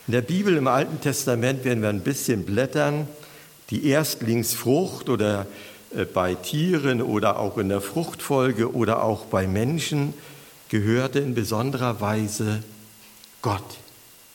In 0.08 0.12
der 0.12 0.22
Bibel 0.22 0.56
im 0.56 0.66
Alten 0.66 1.00
Testament 1.00 1.64
werden 1.64 1.82
wir 1.82 1.88
ein 1.88 2.00
bisschen 2.00 2.44
blättern. 2.44 3.06
Die 3.70 3.86
Erstlingsfrucht 3.86 5.08
oder 5.08 5.46
äh, 5.94 6.04
bei 6.04 6.34
Tieren 6.34 7.00
oder 7.02 7.38
auch 7.38 7.58
in 7.58 7.68
der 7.68 7.80
Fruchtfolge 7.80 8.74
oder 8.74 9.04
auch 9.04 9.26
bei 9.26 9.46
Menschen 9.46 10.14
gehörte 10.68 11.20
in 11.20 11.34
besonderer 11.34 12.00
Weise 12.00 12.62
Gott. 13.42 13.78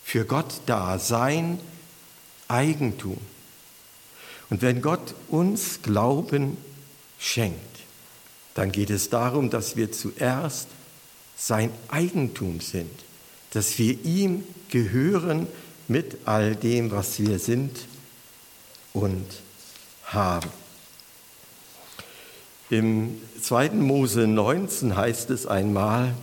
Für 0.03 0.25
Gott 0.25 0.61
da 0.65 0.99
sein 0.99 1.59
Eigentum. 2.47 3.17
Und 4.49 4.61
wenn 4.61 4.81
Gott 4.81 5.15
uns 5.29 5.81
Glauben 5.81 6.57
schenkt, 7.17 7.72
dann 8.53 8.71
geht 8.71 8.89
es 8.89 9.09
darum, 9.09 9.49
dass 9.49 9.75
wir 9.75 9.91
zuerst 9.91 10.67
sein 11.35 11.71
Eigentum 11.89 12.59
sind, 12.59 12.91
dass 13.51 13.77
wir 13.79 14.03
ihm 14.05 14.43
gehören 14.69 15.47
mit 15.87 16.17
all 16.25 16.55
dem, 16.55 16.91
was 16.91 17.19
wir 17.19 17.39
sind 17.39 17.71
und 18.93 19.25
haben. 20.05 20.49
Im 22.69 23.21
2. 23.41 23.71
Mose 23.71 24.25
19 24.27 24.95
heißt 24.95 25.29
es 25.31 25.45
einmal, 25.45 26.13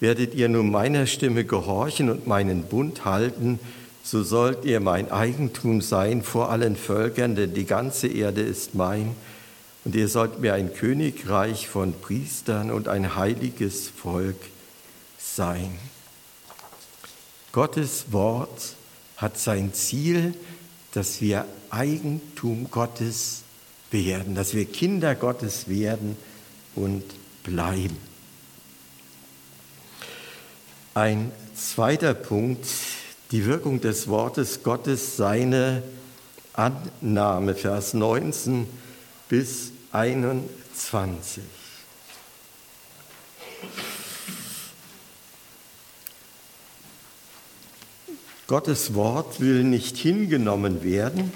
werdet 0.00 0.34
ihr 0.34 0.48
nun 0.48 0.70
meiner 0.70 1.06
Stimme 1.06 1.44
gehorchen 1.44 2.10
und 2.10 2.26
meinen 2.26 2.64
Bund 2.64 3.04
halten, 3.04 3.58
so 4.02 4.22
sollt 4.22 4.64
ihr 4.64 4.80
mein 4.80 5.10
Eigentum 5.10 5.80
sein 5.80 6.22
vor 6.22 6.50
allen 6.50 6.76
Völkern, 6.76 7.34
denn 7.36 7.54
die 7.54 7.64
ganze 7.64 8.06
Erde 8.06 8.42
ist 8.42 8.74
mein 8.74 9.16
und 9.84 9.94
ihr 9.94 10.08
sollt 10.08 10.40
mir 10.40 10.54
ein 10.54 10.72
Königreich 10.72 11.68
von 11.68 11.92
Priestern 11.92 12.70
und 12.70 12.88
ein 12.88 13.16
heiliges 13.16 13.88
Volk 13.88 14.38
sein. 15.18 15.78
Gottes 17.52 18.06
Wort 18.10 18.74
hat 19.16 19.38
sein 19.38 19.74
Ziel, 19.74 20.34
dass 20.92 21.20
wir 21.20 21.46
Eigentum 21.70 22.70
Gottes 22.70 23.42
werden, 23.90 24.34
dass 24.34 24.54
wir 24.54 24.64
Kinder 24.64 25.14
Gottes 25.14 25.68
werden 25.68 26.16
und 26.74 27.04
bleiben. 27.42 27.96
Ein 30.94 31.30
zweiter 31.54 32.14
Punkt, 32.14 32.66
die 33.30 33.44
Wirkung 33.44 33.80
des 33.80 34.08
Wortes 34.08 34.62
Gottes, 34.62 35.16
seine 35.16 35.82
Annahme, 36.54 37.54
Vers 37.54 37.94
19 37.94 38.66
bis 39.28 39.73
21. 39.94 41.44
Gottes 48.48 48.94
Wort 48.94 49.40
will 49.40 49.62
nicht 49.62 49.96
hingenommen 49.96 50.82
werden, 50.82 51.32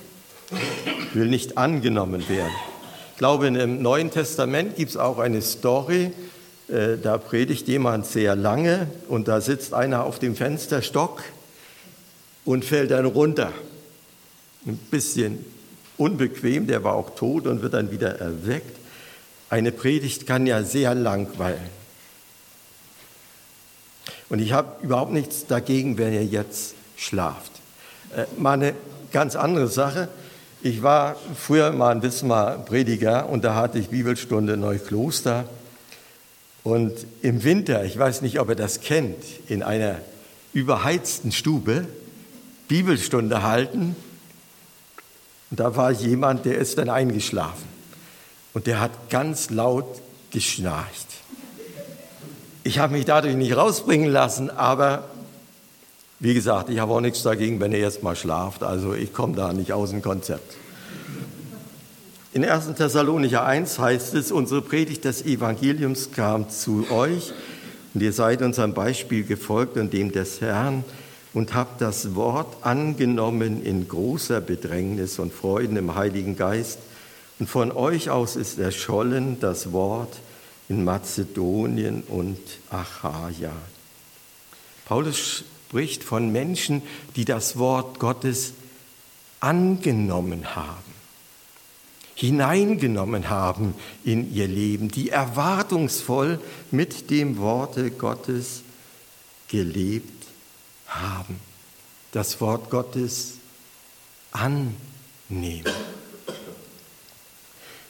will 1.15 1.29
nicht 1.29 1.57
angenommen 1.57 2.29
werden. 2.29 2.53
Ich 3.13 3.19
glaube, 3.19 3.47
im 3.47 3.81
Neuen 3.81 4.11
Testament 4.11 4.75
gibt 4.75 4.91
es 4.91 4.97
auch 4.97 5.21
eine 5.21 5.41
Story, 5.41 6.11
äh, 6.67 6.99
da 7.01 7.17
predigt 7.17 7.69
jemand 7.69 8.07
sehr 8.07 8.35
lange 8.35 8.89
und 9.09 9.29
da 9.29 9.41
sitzt 9.41 9.73
einer 9.73 10.05
auf 10.05 10.19
dem 10.19 10.35
Fensterstock 10.35 11.23
und 12.45 12.65
fällt 12.65 12.91
dann 12.91 13.07
runter. 13.07 13.53
Ein 14.67 14.79
bisschen 14.91 15.45
unbequem, 15.99 16.67
der 16.67 16.85
war 16.85 16.95
auch 16.95 17.15
tot 17.15 17.47
und 17.47 17.63
wird 17.63 17.75
dann 17.75 17.91
wieder 17.91 18.19
erweckt. 18.19 18.79
Eine 19.51 19.73
Predigt 19.73 20.27
kann 20.27 20.47
ja 20.47 20.63
sehr 20.63 20.95
langweilen. 20.95 21.79
Und 24.29 24.41
ich 24.41 24.53
habe 24.53 24.83
überhaupt 24.83 25.13
nichts 25.13 25.47
dagegen, 25.47 25.99
wenn 25.99 26.13
ihr 26.13 26.25
jetzt 26.25 26.75
schlaft. 26.97 27.53
Äh, 28.15 28.25
mal 28.39 28.53
eine 28.53 28.75
ganz 29.13 29.37
andere 29.37 29.69
Sache. 29.69 30.09
Ich 30.63 30.83
war 30.83 31.17
früher 31.37 31.73
mal 31.73 31.95
ein 31.95 32.03
Wismar 32.03 32.59
Prediger 32.65 33.29
und 33.29 33.45
da 33.45 33.55
hatte 33.55 33.79
ich 33.79 33.89
Bibelstunde 33.89 34.57
Neukloster. 34.57 35.45
Und 36.65 36.93
im 37.23 37.45
Winter, 37.45 37.85
ich 37.85 37.99
weiß 37.99 38.23
nicht, 38.23 38.41
ob 38.41 38.51
ihr 38.51 38.57
das 38.57 38.81
kennt, 38.81 39.25
in 39.47 39.63
einer 39.63 40.01
überheizten 40.53 41.33
Stube 41.33 41.87
Bibelstunde 42.67 43.43
halten. 43.43 43.97
Und 45.51 45.61
da 45.61 45.77
war 45.77 45.91
jemand, 45.91 46.45
der 46.45 46.59
ist 46.59 46.79
dann 46.79 46.91
eingeschlafen. 46.91 47.67
Und 48.55 48.67
der 48.67 48.81
hat 48.81 49.11
ganz 49.11 49.51
laut 49.51 50.01
geschnarcht. 50.31 51.07
Ich 52.65 52.79
habe 52.79 52.95
mich 52.95 53.05
dadurch 53.05 53.35
nicht 53.35 53.57
rausbringen 53.57 54.11
lassen, 54.11 54.51
aber 54.51 55.05
wie 56.21 56.35
gesagt, 56.35 56.69
ich 56.69 56.81
habe 56.81 56.93
auch 56.93 57.01
nichts 57.01 57.23
dagegen, 57.23 57.61
wenn 57.61 57.73
ihr 57.73 57.79
erst 57.79 58.03
mal 58.03 58.17
schlaft. 58.17 58.63
Also 58.63 58.93
ich 58.93 59.13
komme 59.13 59.37
da 59.37 59.53
nicht 59.53 59.73
aus 59.73 59.91
dem 59.91 60.03
Konzept. 60.03 60.57
In 62.33 62.45
1. 62.45 62.75
Thessalonicher 62.77 63.45
1 63.45 63.79
heißt 63.79 64.15
es, 64.15 64.33
unsere 64.33 64.61
Predigt 64.61 65.05
des 65.05 65.25
Evangeliums 65.25 66.11
kam 66.13 66.51
zu 66.51 66.87
euch 66.91 67.33
und 67.95 68.03
ihr 68.03 68.13
seid 68.13 68.43
unserem 68.43 68.75
Beispiel 68.75 69.25
gefolgt 69.25 69.77
und 69.77 69.93
dem 69.93 70.13
des 70.13 70.41
Herrn 70.41 70.85
und 71.35 71.55
habt 71.55 71.81
das 71.81 72.15
Wort 72.15 72.65
angenommen 72.65 73.63
in 73.63 73.89
großer 73.89 74.41
Bedrängnis 74.41 75.19
und 75.19 75.33
Freuden 75.33 75.77
im 75.77 75.95
Heiligen 75.95 76.37
Geist. 76.37 76.79
Und 77.39 77.49
von 77.49 77.71
euch 77.71 78.11
aus 78.11 78.37
ist 78.37 78.59
erschollen 78.59 79.39
das 79.41 79.73
Wort 79.73 80.19
in 80.69 80.85
Mazedonien 80.85 82.03
und 82.09 82.39
Achaia. 82.71 83.53
Paulus 84.85 85.45
spricht 85.69 86.03
von 86.03 86.33
Menschen, 86.33 86.83
die 87.15 87.25
das 87.25 87.59
Wort 87.59 87.99
Gottes 87.99 88.55
angenommen 89.41 90.57
haben, 90.57 90.93
hineingenommen 92.15 93.29
haben 93.29 93.75
in 94.05 94.35
ihr 94.35 94.49
Leben, 94.49 94.89
die 94.89 95.11
erwartungsvoll 95.11 96.41
mit 96.71 97.11
dem 97.11 97.39
Worte 97.39 97.91
Gottes 97.91 98.63
gelebt 99.49 100.18
haben. 100.89 101.41
Das 102.13 102.41
Wort 102.41 102.71
Gottes 102.71 103.35
annehmen. 104.33 104.75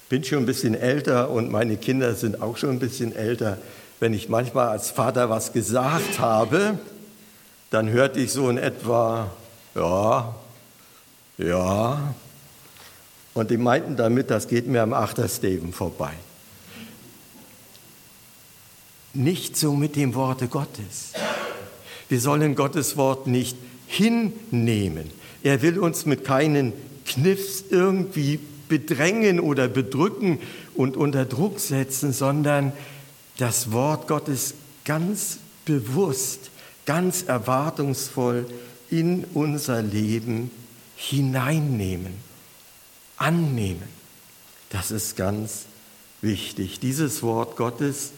Bin 0.08 0.24
schon 0.24 0.38
ein 0.38 0.46
bisschen 0.46 0.74
älter 0.74 1.30
und 1.30 1.50
meine 1.50 1.76
Kinder 1.76 2.14
sind 2.14 2.40
auch 2.40 2.56
schon 2.56 2.70
ein 2.70 2.78
bisschen 2.78 3.14
älter. 3.14 3.58
Wenn 4.00 4.14
ich 4.14 4.28
manchmal 4.28 4.68
als 4.68 4.90
Vater 4.90 5.28
was 5.28 5.52
gesagt 5.52 6.18
habe, 6.18 6.78
dann 7.70 7.90
hörte 7.90 8.20
ich 8.20 8.32
so 8.32 8.48
in 8.48 8.56
etwa, 8.56 9.30
ja, 9.74 10.34
ja. 11.36 12.14
Und 13.34 13.50
die 13.50 13.58
meinten 13.58 13.96
damit, 13.96 14.30
das 14.30 14.48
geht 14.48 14.66
mir 14.66 14.82
am 14.82 14.94
Achtersteven 14.94 15.72
vorbei. 15.72 16.12
Nicht 19.12 19.56
so 19.56 19.74
mit 19.74 19.96
dem 19.96 20.14
Worte 20.14 20.48
Gottes. 20.48 21.12
Wir 22.08 22.20
sollen 22.20 22.54
Gottes 22.54 22.96
Wort 22.96 23.26
nicht 23.26 23.56
hinnehmen. 23.86 25.10
Er 25.42 25.62
will 25.62 25.78
uns 25.78 26.06
mit 26.06 26.24
keinen 26.24 26.72
Kniffs 27.06 27.64
irgendwie 27.70 28.38
bedrängen 28.68 29.40
oder 29.40 29.68
bedrücken 29.68 30.38
und 30.74 30.96
unter 30.96 31.24
Druck 31.24 31.60
setzen, 31.60 32.12
sondern 32.12 32.72
das 33.38 33.72
Wort 33.72 34.08
Gottes 34.08 34.54
ganz 34.84 35.38
bewusst 35.64 36.50
ganz 36.88 37.24
erwartungsvoll 37.24 38.46
in 38.88 39.24
unser 39.34 39.82
Leben 39.82 40.50
hineinnehmen, 40.96 42.14
annehmen. 43.18 43.82
Das 44.70 44.90
ist 44.90 45.14
ganz 45.14 45.66
wichtig. 46.22 46.80
Dieses 46.80 47.22
Wort 47.22 47.56
Gottes 47.56 48.12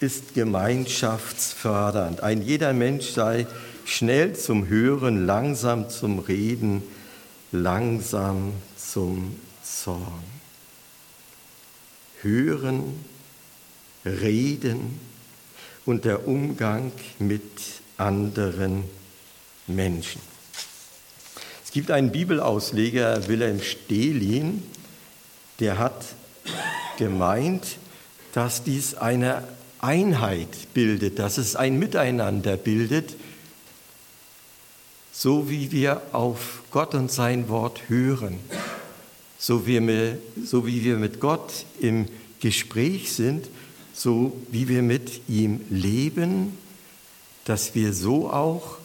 ist 0.00 0.34
gemeinschaftsfördernd. 0.34 2.22
Ein 2.22 2.42
jeder 2.42 2.72
Mensch 2.72 3.10
sei 3.10 3.46
schnell 3.84 4.34
zum 4.34 4.68
Hören, 4.68 5.26
langsam 5.26 5.88
zum 5.88 6.18
Reden, 6.18 6.82
langsam 7.52 8.52
zum 8.76 9.36
Zorn. 9.62 10.24
Hören, 12.22 13.04
reden 14.04 14.98
und 15.86 16.04
der 16.04 16.26
Umgang 16.26 16.92
mit 17.18 17.42
anderen 17.96 18.84
Menschen. 19.66 20.20
Es 21.64 21.70
gibt 21.70 21.90
einen 21.90 22.12
Bibelausleger, 22.12 23.28
Wilhelm 23.28 23.60
Stehlin, 23.62 24.62
der 25.60 25.78
hat 25.78 26.04
gemeint, 26.98 27.78
dass 28.32 28.64
dies 28.64 28.94
eine 28.94 29.44
Einheit 29.84 30.72
bildet, 30.74 31.18
dass 31.18 31.38
es 31.38 31.56
ein 31.56 31.78
Miteinander 31.78 32.56
bildet, 32.56 33.14
so 35.12 35.48
wie 35.50 35.70
wir 35.70 36.02
auf 36.12 36.62
Gott 36.70 36.94
und 36.94 37.12
sein 37.12 37.48
Wort 37.48 37.88
hören, 37.88 38.38
so 39.38 39.66
wie 39.66 39.80
wir, 39.86 40.18
so 40.44 40.66
wie 40.66 40.82
wir 40.82 40.96
mit 40.96 41.20
Gott 41.20 41.66
im 41.80 42.08
Gespräch 42.40 43.12
sind, 43.12 43.48
so 43.92 44.36
wie 44.50 44.68
wir 44.68 44.82
mit 44.82 45.28
ihm 45.28 45.60
leben 45.70 46.58
dass 47.44 47.74
wir 47.74 47.92
so 47.92 48.30
auch 48.30 48.78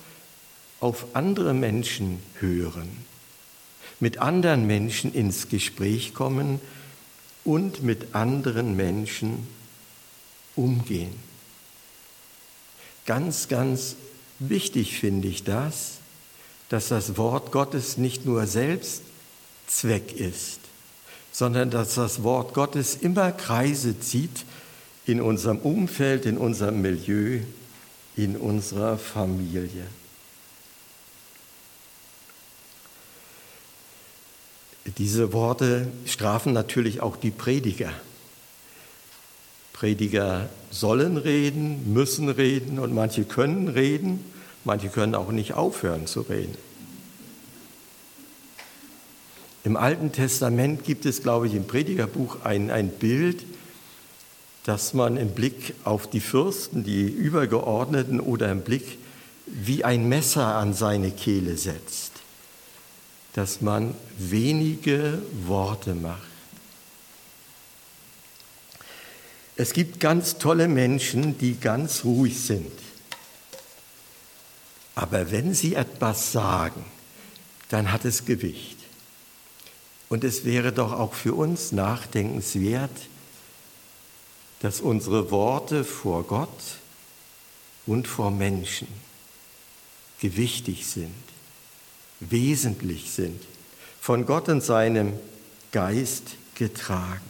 auf 0.79 1.07
andere 1.13 1.53
Menschen 1.53 2.19
hören, 2.39 2.89
mit 3.99 4.19
anderen 4.19 4.67
Menschen 4.67 5.13
ins 5.13 5.49
Gespräch 5.49 6.13
kommen 6.13 6.59
und 7.43 7.83
mit 7.83 8.15
anderen 8.15 8.75
Menschen 8.75 9.47
umgehen. 10.63 11.13
Ganz, 13.06 13.48
ganz 13.48 13.95
wichtig 14.39 15.00
finde 15.00 15.28
ich 15.28 15.43
das, 15.43 15.93
dass 16.69 16.89
das 16.89 17.17
Wort 17.17 17.52
Gottes 17.52 17.98
nicht 17.98 18.26
nur 18.26 18.45
selbst 18.45 19.02
Zweck 19.67 20.13
ist, 20.13 20.60
sondern 21.32 21.72
dass 21.72 21.95
das 21.95 22.24
Wort 22.24 22.54
Gottes 22.54 22.95
immer 22.95 23.32
Kreise 23.32 24.00
zieht 24.00 24.45
in 25.06 25.22
unserem 25.22 25.58
Umfeld, 25.60 26.26
in 26.26 26.38
unserem 26.38 26.82
Milieu 26.82 27.39
in 28.19 28.36
unserer 28.36 28.98
Familie. 28.98 29.88
Diese 34.98 35.32
Worte 35.32 35.88
strafen 36.06 36.52
natürlich 36.52 37.02
auch 37.02 37.15
die 37.15 37.32
Prediger. 37.32 37.91
Prediger 39.80 40.50
sollen 40.72 41.15
reden, 41.15 41.94
müssen 41.94 42.28
reden 42.28 42.80
und 42.80 42.94
manche 42.94 43.24
können 43.24 43.70
reden, 43.70 44.26
manche 44.65 44.89
können 44.89 45.15
auch 45.15 45.32
nicht 45.32 45.54
aufhören 45.54 46.06
zu 46.06 46.20
reden. 46.22 46.58
Im 49.63 49.78
Alten 49.78 50.12
Testament 50.12 50.84
gibt 50.84 51.06
es, 51.06 51.24
glaube 51.24 51.48
ich, 51.48 51.54
im 51.56 51.65
Predigerbuch 51.65 52.44
ein, 52.44 52.72
ein 52.72 52.89
Bild, 52.89 53.46
dass 54.65 54.94
man 54.94 55.15
im 55.15 55.30
Blick 55.30 55.74
auf 55.86 56.10
die 56.10 56.20
Fürsten, 56.20 56.84
die 56.84 57.08
Übergeordneten 57.08 58.20
oder 58.20 58.52
im 58.52 58.62
Blick 58.62 58.98
wie 59.46 59.86
ein 59.86 60.10
Messer 60.10 60.56
an 60.56 60.74
seine 60.74 61.12
Kehle 61.12 61.58
setzt. 61.58 62.12
dass 63.34 63.62
man 63.62 63.94
wenige 64.18 65.22
Worte 65.46 65.96
macht. 65.96 66.29
Es 69.60 69.74
gibt 69.74 70.00
ganz 70.00 70.38
tolle 70.38 70.69
Menschen, 70.69 71.38
die 71.38 71.60
ganz 71.60 72.06
ruhig 72.06 72.39
sind. 72.39 72.72
Aber 74.95 75.32
wenn 75.32 75.54
sie 75.54 75.76
etwas 75.76 76.32
sagen, 76.32 76.86
dann 77.67 77.91
hat 77.91 78.06
es 78.06 78.24
Gewicht. 78.24 78.78
Und 80.08 80.24
es 80.24 80.45
wäre 80.45 80.72
doch 80.72 80.93
auch 80.93 81.13
für 81.13 81.34
uns 81.34 81.74
nachdenkenswert, 81.74 82.89
dass 84.62 84.80
unsere 84.80 85.30
Worte 85.30 85.84
vor 85.84 86.24
Gott 86.24 86.78
und 87.86 88.08
vor 88.08 88.32
Menschen 88.32 88.88
gewichtig 90.22 90.88
sind, 90.88 91.12
wesentlich 92.22 93.12
sind, 93.12 93.43
von 94.00 94.26
Gott 94.26 94.48
und 94.48 94.63
seinem 94.63 95.19
Geist 95.74 96.38
getragen. 96.56 97.29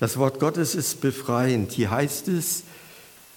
Das 0.00 0.16
Wort 0.16 0.40
Gottes 0.40 0.74
ist 0.74 1.00
befreiend. 1.00 1.72
Hier 1.72 1.90
heißt 1.90 2.28
es, 2.28 2.64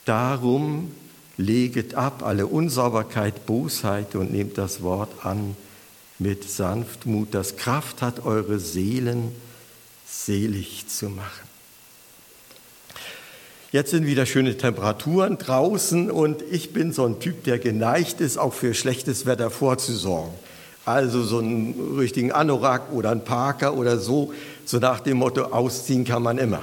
darum 0.05 0.91
leget 1.37 1.93
ab 1.93 2.23
alle 2.23 2.47
Unsauberkeit, 2.47 3.45
Bosheit 3.45 4.15
und 4.15 4.31
nehmt 4.31 4.57
das 4.57 4.81
Wort 4.81 5.25
an 5.25 5.55
mit 6.19 6.49
Sanftmut, 6.49 7.33
das 7.33 7.57
Kraft 7.57 8.01
hat, 8.01 8.25
eure 8.25 8.59
Seelen 8.59 9.31
selig 10.07 10.87
zu 10.87 11.09
machen. 11.09 11.47
Jetzt 13.71 13.91
sind 13.91 14.07
wieder 14.07 14.25
schöne 14.25 14.57
Temperaturen 14.57 15.37
draußen 15.37 16.09
und 16.09 16.41
ich 16.49 16.73
bin 16.73 16.93
so 16.93 17.05
ein 17.05 17.19
Typ, 17.19 17.43
der 17.43 17.59
geneigt 17.59 18.21
ist, 18.21 18.37
auch 18.37 18.53
für 18.53 18.73
schlechtes 18.73 19.25
Wetter 19.25 19.51
vorzusorgen. 19.51 20.33
Also 20.85 21.21
so 21.21 21.39
einen 21.39 21.97
richtigen 21.99 22.31
Anorak 22.31 22.93
oder 22.93 23.11
einen 23.11 23.25
Parker 23.25 23.75
oder 23.75 23.97
so, 23.97 24.33
so 24.67 24.79
nach 24.79 24.99
dem 24.99 25.17
Motto, 25.17 25.45
ausziehen 25.45 26.03
kann 26.03 26.21
man 26.21 26.37
immer. 26.37 26.61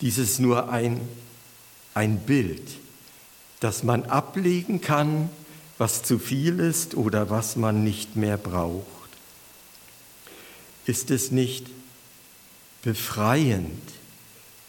Dies 0.00 0.16
ist 0.16 0.38
nur 0.38 0.70
ein, 0.70 1.00
ein 1.92 2.20
Bild, 2.20 2.62
das 3.58 3.82
man 3.82 4.04
ablegen 4.04 4.80
kann, 4.80 5.28
was 5.78 6.04
zu 6.04 6.20
viel 6.20 6.60
ist 6.60 6.94
oder 6.94 7.30
was 7.30 7.56
man 7.56 7.82
nicht 7.82 8.14
mehr 8.14 8.36
braucht. 8.36 8.86
Ist 10.86 11.10
es 11.10 11.32
nicht 11.32 11.66
befreiend, 12.82 13.82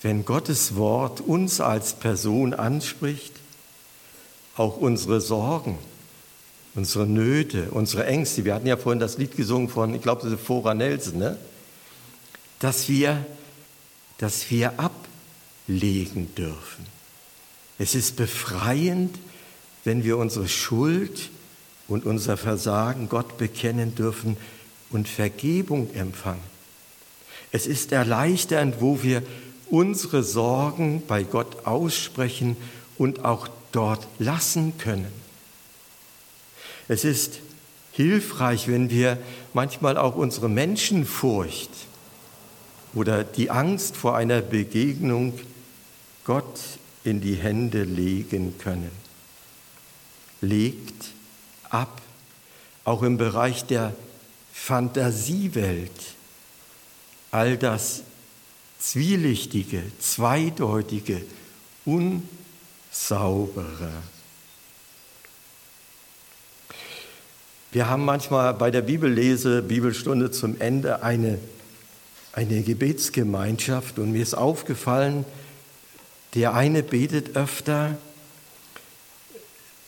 wenn 0.01 0.25
Gottes 0.25 0.75
Wort 0.75 1.21
uns 1.21 1.61
als 1.61 1.93
Person 1.93 2.55
anspricht, 2.55 3.33
auch 4.55 4.77
unsere 4.77 5.21
Sorgen, 5.21 5.77
unsere 6.75 7.05
Nöte, 7.05 7.69
unsere 7.71 8.05
Ängste, 8.05 8.45
wir 8.45 8.55
hatten 8.55 8.67
ja 8.67 8.77
vorhin 8.77 8.99
das 8.99 9.17
Lied 9.17 9.35
gesungen 9.35 9.69
von, 9.69 9.93
ich 9.93 10.01
glaube, 10.01 10.23
das 10.23 10.33
ist 10.33 10.45
Fora 10.45 10.73
Nelson, 10.73 11.17
ne? 11.19 11.37
dass, 12.59 12.89
wir, 12.89 13.25
dass 14.17 14.49
wir 14.49 14.73
ablegen 14.79 16.33
dürfen. 16.35 16.85
Es 17.77 17.95
ist 17.95 18.15
befreiend, 18.15 19.17
wenn 19.83 20.03
wir 20.03 20.17
unsere 20.17 20.47
Schuld 20.47 21.29
und 21.87 22.05
unser 22.05 22.37
Versagen 22.37 23.09
Gott 23.09 23.37
bekennen 23.37 23.95
dürfen 23.95 24.37
und 24.89 25.07
Vergebung 25.07 25.93
empfangen. 25.93 26.53
Es 27.51 27.67
ist 27.67 27.91
erleichternd, 27.91 28.75
wo 28.79 29.03
wir 29.03 29.21
unsere 29.69 30.23
Sorgen 30.23 31.03
bei 31.07 31.23
Gott 31.23 31.65
aussprechen 31.65 32.57
und 32.97 33.25
auch 33.25 33.47
dort 33.71 34.07
lassen 34.19 34.77
können. 34.77 35.11
Es 36.87 37.03
ist 37.03 37.39
hilfreich, 37.91 38.67
wenn 38.67 38.89
wir 38.89 39.17
manchmal 39.53 39.97
auch 39.97 40.15
unsere 40.15 40.49
Menschenfurcht 40.49 41.69
oder 42.93 43.23
die 43.23 43.49
Angst 43.49 43.95
vor 43.95 44.17
einer 44.17 44.41
Begegnung 44.41 45.39
Gott 46.25 46.59
in 47.03 47.21
die 47.21 47.35
Hände 47.35 47.83
legen 47.83 48.57
können. 48.57 48.91
Legt 50.41 51.11
ab, 51.69 52.01
auch 52.83 53.03
im 53.03 53.17
Bereich 53.17 53.65
der 53.65 53.93
Fantasiewelt, 54.51 55.91
all 57.31 57.57
das 57.57 58.03
zwielichtige, 58.79 59.81
zweideutige, 59.99 61.21
unsaubere. 61.85 62.21
Wir 67.73 67.89
haben 67.89 68.05
manchmal 68.05 68.53
bei 68.53 68.69
der 68.69 68.83
Bibellese, 68.83 69.63
Bibelstunde 69.63 70.29
zum 70.29 70.61
Ende 70.61 71.01
eine, 71.01 71.39
eine 72.31 72.61
Gebetsgemeinschaft 72.61 73.97
und 73.97 74.11
mir 74.11 74.21
ist 74.21 74.35
aufgefallen, 74.35 75.25
der 76.35 76.53
eine 76.53 76.83
betet 76.83 77.35
öfter, 77.35 77.97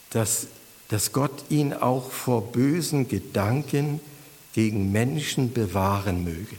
dass, 0.10 0.48
dass 0.88 1.12
Gott 1.12 1.46
ihn 1.50 1.74
auch 1.74 2.10
vor 2.10 2.52
bösen 2.52 3.08
Gedanken 3.08 4.00
gegen 4.56 4.92
Menschen 4.92 5.54
bewahren 5.54 6.24
möge. 6.24 6.56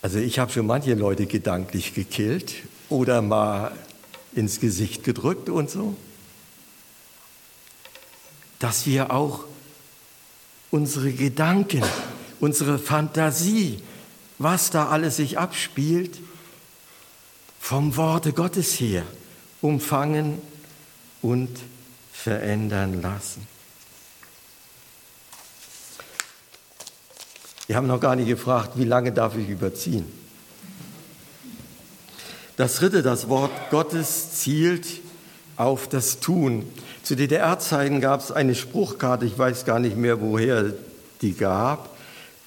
Also 0.00 0.18
ich 0.18 0.38
habe 0.38 0.50
schon 0.50 0.64
manche 0.64 0.94
Leute 0.94 1.26
gedanklich 1.26 1.92
gekillt 1.92 2.54
oder 2.88 3.20
mal 3.20 3.72
ins 4.32 4.60
Gesicht 4.60 5.04
gedrückt 5.04 5.48
und 5.48 5.70
so. 5.70 5.96
Dass 8.58 8.86
wir 8.86 9.12
auch 9.12 9.44
unsere 10.70 11.12
Gedanken, 11.12 11.84
unsere 12.38 12.78
Fantasie, 12.78 13.82
was 14.38 14.70
da 14.70 14.88
alles 14.88 15.16
sich 15.16 15.38
abspielt, 15.38 16.18
vom 17.60 17.96
Worte 17.96 18.32
Gottes 18.32 18.80
her 18.80 19.04
umfangen 19.60 20.40
und 21.22 21.50
verändern 22.12 23.02
lassen. 23.02 23.46
Wir 27.66 27.76
haben 27.76 27.86
noch 27.86 28.00
gar 28.00 28.16
nicht 28.16 28.26
gefragt, 28.26 28.72
wie 28.76 28.84
lange 28.84 29.12
darf 29.12 29.36
ich 29.36 29.48
überziehen. 29.48 30.19
Das 32.60 32.76
dritte, 32.76 33.02
das 33.02 33.30
Wort 33.30 33.70
Gottes 33.70 34.32
zielt 34.32 34.86
auf 35.56 35.88
das 35.88 36.20
Tun. 36.20 36.66
Zu 37.02 37.16
DDR-Zeiten 37.16 38.02
gab 38.02 38.20
es 38.20 38.30
eine 38.30 38.54
Spruchkarte, 38.54 39.24
ich 39.24 39.38
weiß 39.38 39.64
gar 39.64 39.78
nicht 39.78 39.96
mehr, 39.96 40.20
woher 40.20 40.74
die 41.22 41.32
gab. 41.32 41.96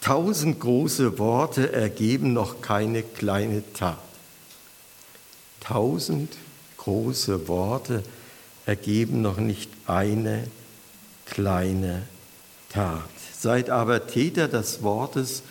Tausend 0.01 0.59
große 0.59 1.17
Worte 1.17 1.73
ergeben 1.73 2.31
noch 2.31 2.61
keine 2.61 3.01
kleine 3.01 3.63
Tat. 3.73 3.97
Tausend 5.61 6.37
große 6.77 7.47
Worte 7.47 8.03
ergeben 8.67 9.23
noch 9.23 9.37
nicht 9.37 9.71
eine 9.87 10.43
kleine 11.25 12.03
Tat. 12.69 13.01
Seid 13.35 13.71
aber 13.71 14.05
Täter 14.05 14.47
des 14.47 14.83
Wortes 14.83 15.41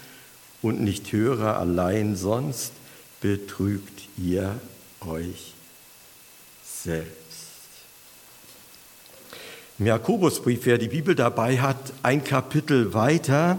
und 0.62 0.80
nicht 0.80 1.10
Hörer 1.10 1.58
allein, 1.58 2.14
sonst 2.14 2.70
betrügt 3.20 4.01
ihr 4.16 4.60
euch 5.00 5.54
selbst. 6.64 7.12
Im 9.78 9.86
Jakobusbrief, 9.86 10.66
wer 10.66 10.78
die 10.78 10.88
Bibel 10.88 11.14
dabei 11.14 11.60
hat, 11.60 11.92
ein 12.02 12.22
Kapitel 12.22 12.94
weiter, 12.94 13.58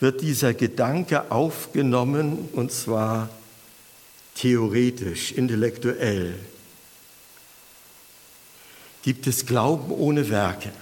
wird 0.00 0.22
dieser 0.22 0.54
Gedanke 0.54 1.30
aufgenommen, 1.30 2.48
und 2.52 2.72
zwar 2.72 3.28
theoretisch, 4.34 5.32
intellektuell. 5.32 6.34
Gibt 9.02 9.26
es 9.26 9.46
Glauben 9.46 9.92
ohne 9.92 10.28
Werke? 10.30 10.72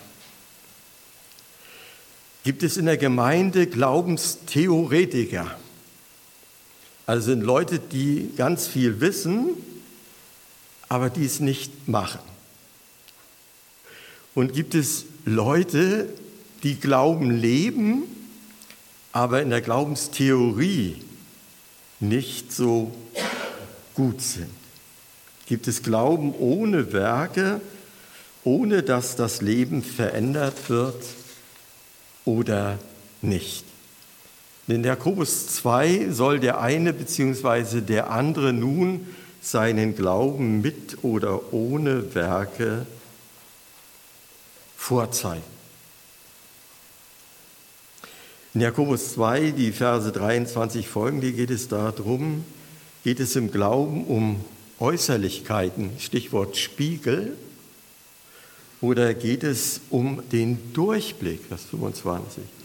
gibt 2.49 2.63
es 2.63 2.79
in 2.79 2.87
der 2.87 2.97
Gemeinde 2.97 3.67
Glaubenstheoretiker. 3.67 5.55
Also 7.09 7.31
sind 7.31 7.41
Leute, 7.41 7.79
die 7.79 8.31
ganz 8.37 8.67
viel 8.67 9.01
wissen, 9.01 9.49
aber 10.89 11.09
die 11.09 11.25
es 11.25 11.41
nicht 11.41 11.89
machen. 11.89 12.21
Und 14.35 14.53
gibt 14.53 14.75
es 14.75 15.07
Leute, 15.25 16.09
die 16.63 16.77
Glauben 16.77 17.31
leben, 17.31 18.03
aber 19.13 19.41
in 19.41 19.51
der 19.51 19.63
Glaubenstheorie 19.63 21.03
nicht 21.99 22.53
so 22.53 22.93
gut 23.95 24.21
sind. 24.21 24.51
Gibt 25.47 25.67
es 25.67 25.83
Glauben 25.83 26.35
ohne 26.35 26.93
Werke, 26.93 27.61
ohne 28.45 28.83
dass 28.83 29.17
das 29.17 29.41
Leben 29.41 29.83
verändert 29.83 30.69
wird? 30.69 31.03
oder 32.29 32.79
nicht. 33.23 33.65
In 34.69 34.85
Jakobus 34.85 35.47
2 35.47 36.11
soll 36.11 36.41
der 36.41 36.61
eine 36.61 36.93
bzw. 36.93 37.81
der 37.81 38.11
andere 38.11 38.53
nun 38.53 39.07
seinen 39.41 39.97
Glauben 39.97 40.61
mit 40.61 41.03
oder 41.03 41.55
ohne 41.55 42.15
Werke 42.15 42.87
vorzeigen. 44.77 45.43
In 48.53 48.61
Jakobus 48.61 49.15
2, 49.15 49.53
die 49.53 49.73
Verse 49.73 50.13
23 50.13 50.87
folgende, 50.87 51.33
geht 51.33 51.51
es 51.51 51.69
darum, 51.69 52.45
geht 53.05 53.21
es 53.21 53.37
im 53.37 53.51
Glauben 53.51 54.05
um 54.05 54.45
Äußerlichkeiten, 54.81 55.93
Stichwort 55.99 56.59
Spiegel, 56.59 57.39
oder 58.83 59.15
geht 59.15 59.45
es 59.45 59.81
um 59.89 60.23
den 60.31 60.75
Durchblick, 60.75 61.41
Vers 61.49 61.65
25? 61.71 62.58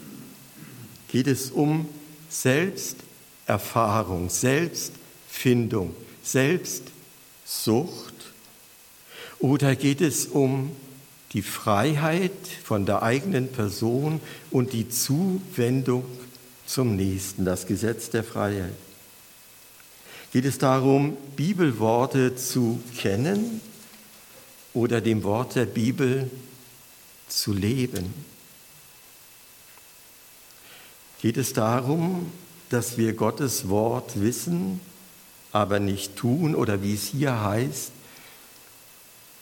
Geht 1.13 1.28
es 1.28 1.52
um 1.52 1.88
Selbsterfahrung, 2.28 4.32
Selbstfindung, 4.32 5.93
Selbstsucht? 6.23 8.15
Oder 9.38 9.76
geht 9.76 10.02
es 10.02 10.26
um 10.26 10.76
die 11.34 11.43
Freiheit 11.43 12.32
von 12.63 12.88
der 12.88 13.04
eigenen 13.04 13.52
Person 13.52 14.21
und 14.49 14.73
die 14.73 14.89
Zuwendung 14.89 16.04
zum 16.65 16.95
Nächsten, 16.95 17.45
das 17.45 17.67
Gesetz 17.67 18.10
der 18.10 18.23
Freiheit? 18.23 18.73
Geht 20.32 20.45
es 20.45 20.58
darum, 20.58 21.15
Bibelworte 21.36 22.36
zu 22.36 22.80
kennen 22.97 23.62
oder 24.73 24.99
dem 24.99 25.21
Wort 25.21 25.54
der 25.54 25.67
Bibel 25.67 26.32
zu 27.28 27.54
leben? 27.54 28.32
Geht 31.23 31.38
es 31.38 31.53
darum, 31.53 32.29
dass 32.69 32.97
wir 32.97 33.13
Gottes 33.13 33.69
Wort 33.69 34.19
wissen, 34.19 34.81
aber 35.53 35.79
nicht 35.79 36.17
tun 36.17 36.53
oder 36.53 36.83
wie 36.83 36.95
es 36.95 37.05
hier 37.05 37.41
heißt, 37.41 37.93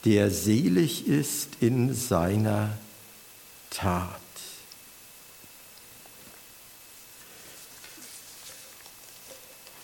der 0.04 0.30
selig 0.30 1.08
ist 1.08 1.48
in 1.58 1.92
seiner 1.92 2.78
Tat. 3.70 4.06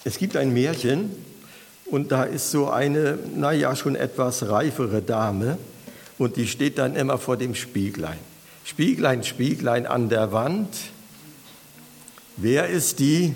Es 0.05 0.19
gibt 0.19 0.37
ein 0.37 0.53
Märchen 0.53 1.11
und 1.87 2.13
da 2.13 2.23
ist 2.23 2.53
so 2.53 2.71
eine, 2.71 3.19
naja, 3.35 3.75
schon 3.75 3.97
etwas 3.97 4.49
reifere 4.49 5.03
Dame 5.03 5.59
und 6.17 6.37
die 6.37 6.47
steht 6.47 6.79
dann 6.79 6.95
immer 6.95 7.19
vor 7.19 7.37
dem 7.37 7.57
Spieglein. 7.57 8.19
Spieglein, 8.65 9.25
Spieglein 9.25 9.85
an 9.85 10.09
der 10.09 10.31
Wand. 10.31 10.77
Wer 12.41 12.69
ist 12.69 13.01
die 13.01 13.35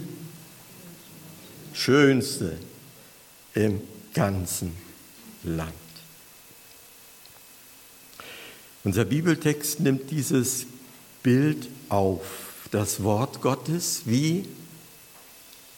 schönste 1.75 2.57
im 3.53 3.81
ganzen 4.15 4.77
Land? 5.43 5.73
Unser 8.85 9.05
Bibeltext 9.05 9.81
nimmt 9.81 10.09
dieses 10.12 10.67
Bild 11.25 11.69
auf, 11.88 12.21
das 12.71 13.03
Wort 13.03 13.41
Gottes 13.41 14.03
wie, 14.05 14.47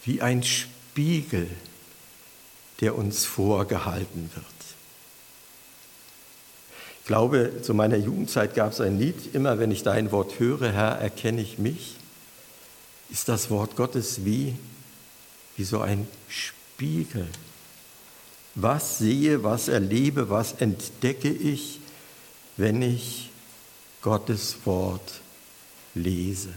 wie 0.05 0.21
ein 0.21 0.43
Spiegel, 0.43 1.49
der 2.83 2.95
uns 2.95 3.25
vorgehalten 3.25 4.31
wird. 4.35 4.45
Ich 7.01 7.07
glaube, 7.07 7.63
zu 7.63 7.73
meiner 7.73 7.97
Jugendzeit 7.97 8.55
gab 8.55 8.73
es 8.73 8.83
ein 8.83 8.99
Lied, 8.99 9.35
immer 9.35 9.59
wenn 9.59 9.71
ich 9.71 9.83
dein 9.83 10.13
Wort 10.13 10.39
höre, 10.41 10.71
Herr, 10.71 10.99
erkenne 10.99 11.41
ich 11.41 11.57
mich, 11.57 11.97
ist 13.15 13.29
das 13.29 13.49
Wort 13.49 13.77
Gottes 13.77 14.25
wie, 14.25 14.57
wie 15.57 15.63
so 15.63 15.81
ein 15.81 16.09
Spiegel. 16.29 17.29
Was 18.57 18.99
sehe, 18.99 19.45
was 19.45 19.69
erlebe, 19.69 20.31
was 20.31 20.55
entdecke 20.55 21.31
ich, 21.31 21.79
wenn 22.57 22.83
ich 22.83 23.31
Gottes 24.03 24.57
Wort 24.65 25.21
lese. 25.95 26.53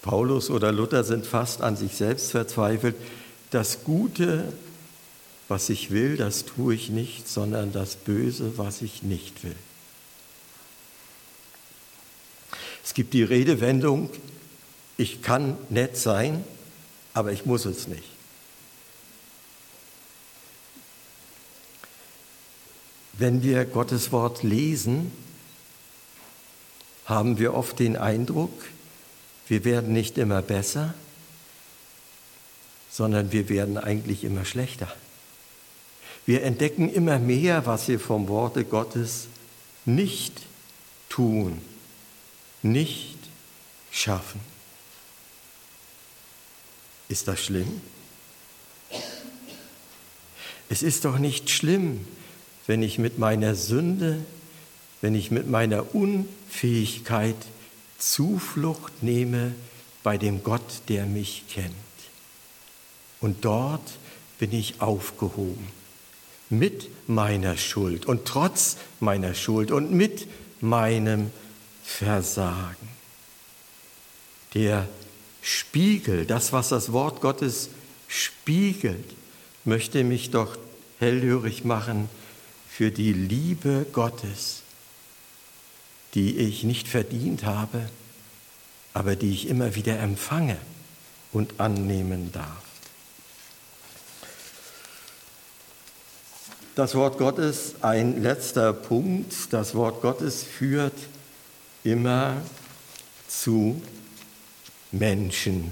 Paulus 0.00 0.48
oder 0.48 0.70
Luther 0.70 1.02
sind 1.02 1.26
fast 1.26 1.60
an 1.60 1.76
sich 1.76 1.96
selbst 1.96 2.30
verzweifelt. 2.30 2.94
Das 3.50 3.82
Gute, 3.82 4.52
was 5.48 5.68
ich 5.70 5.90
will, 5.90 6.16
das 6.16 6.44
tue 6.44 6.76
ich 6.76 6.88
nicht, 6.88 7.28
sondern 7.28 7.72
das 7.72 7.96
Böse, 7.96 8.56
was 8.58 8.80
ich 8.80 9.02
nicht 9.02 9.42
will. 9.42 9.56
Es 12.90 12.94
gibt 12.94 13.14
die 13.14 13.22
Redewendung, 13.22 14.10
ich 14.96 15.22
kann 15.22 15.56
nett 15.68 15.96
sein, 15.96 16.44
aber 17.14 17.30
ich 17.30 17.46
muss 17.46 17.64
es 17.64 17.86
nicht. 17.86 18.02
Wenn 23.12 23.44
wir 23.44 23.64
Gottes 23.64 24.10
Wort 24.10 24.42
lesen, 24.42 25.12
haben 27.04 27.38
wir 27.38 27.54
oft 27.54 27.78
den 27.78 27.96
Eindruck, 27.96 28.50
wir 29.46 29.64
werden 29.64 29.92
nicht 29.92 30.18
immer 30.18 30.42
besser, 30.42 30.92
sondern 32.90 33.30
wir 33.30 33.48
werden 33.48 33.78
eigentlich 33.78 34.24
immer 34.24 34.44
schlechter. 34.44 34.92
Wir 36.26 36.42
entdecken 36.42 36.92
immer 36.92 37.20
mehr, 37.20 37.66
was 37.66 37.86
wir 37.86 38.00
vom 38.00 38.26
Worte 38.26 38.64
Gottes 38.64 39.28
nicht 39.84 40.40
tun, 41.08 41.62
nicht 42.62 43.18
schaffen. 43.90 44.40
Ist 47.08 47.28
das 47.28 47.40
schlimm? 47.40 47.80
Es 50.68 50.82
ist 50.82 51.04
doch 51.04 51.18
nicht 51.18 51.50
schlimm, 51.50 52.06
wenn 52.66 52.82
ich 52.82 52.98
mit 52.98 53.18
meiner 53.18 53.56
Sünde, 53.56 54.24
wenn 55.00 55.14
ich 55.14 55.30
mit 55.30 55.48
meiner 55.48 55.94
Unfähigkeit 55.94 57.36
Zuflucht 57.98 59.02
nehme 59.02 59.54
bei 60.02 60.16
dem 60.16 60.42
Gott, 60.42 60.82
der 60.88 61.06
mich 61.06 61.44
kennt. 61.48 61.74
Und 63.20 63.44
dort 63.44 63.98
bin 64.38 64.52
ich 64.52 64.80
aufgehoben 64.80 65.68
mit 66.48 66.88
meiner 67.08 67.56
Schuld 67.56 68.06
und 68.06 68.24
trotz 68.24 68.76
meiner 68.98 69.34
Schuld 69.34 69.70
und 69.70 69.92
mit 69.92 70.26
meinem 70.60 71.30
Versagen. 71.98 72.88
Der 74.54 74.88
Spiegel, 75.42 76.24
das, 76.24 76.52
was 76.52 76.68
das 76.70 76.92
Wort 76.92 77.20
Gottes 77.20 77.68
spiegelt, 78.08 79.04
möchte 79.64 80.02
mich 80.04 80.30
doch 80.30 80.56
hellhörig 80.98 81.64
machen 81.64 82.08
für 82.68 82.90
die 82.90 83.12
Liebe 83.12 83.86
Gottes, 83.92 84.62
die 86.14 86.38
ich 86.38 86.64
nicht 86.64 86.88
verdient 86.88 87.44
habe, 87.44 87.88
aber 88.94 89.16
die 89.16 89.32
ich 89.32 89.48
immer 89.48 89.74
wieder 89.74 89.98
empfange 89.98 90.56
und 91.32 91.60
annehmen 91.60 92.32
darf. 92.32 92.64
Das 96.76 96.94
Wort 96.94 97.18
Gottes, 97.18 97.74
ein 97.82 98.22
letzter 98.22 98.72
Punkt, 98.72 99.52
das 99.52 99.74
Wort 99.74 100.00
Gottes 100.00 100.42
führt 100.42 100.94
immer 101.84 102.36
zu 103.28 103.80
Menschen. 104.92 105.70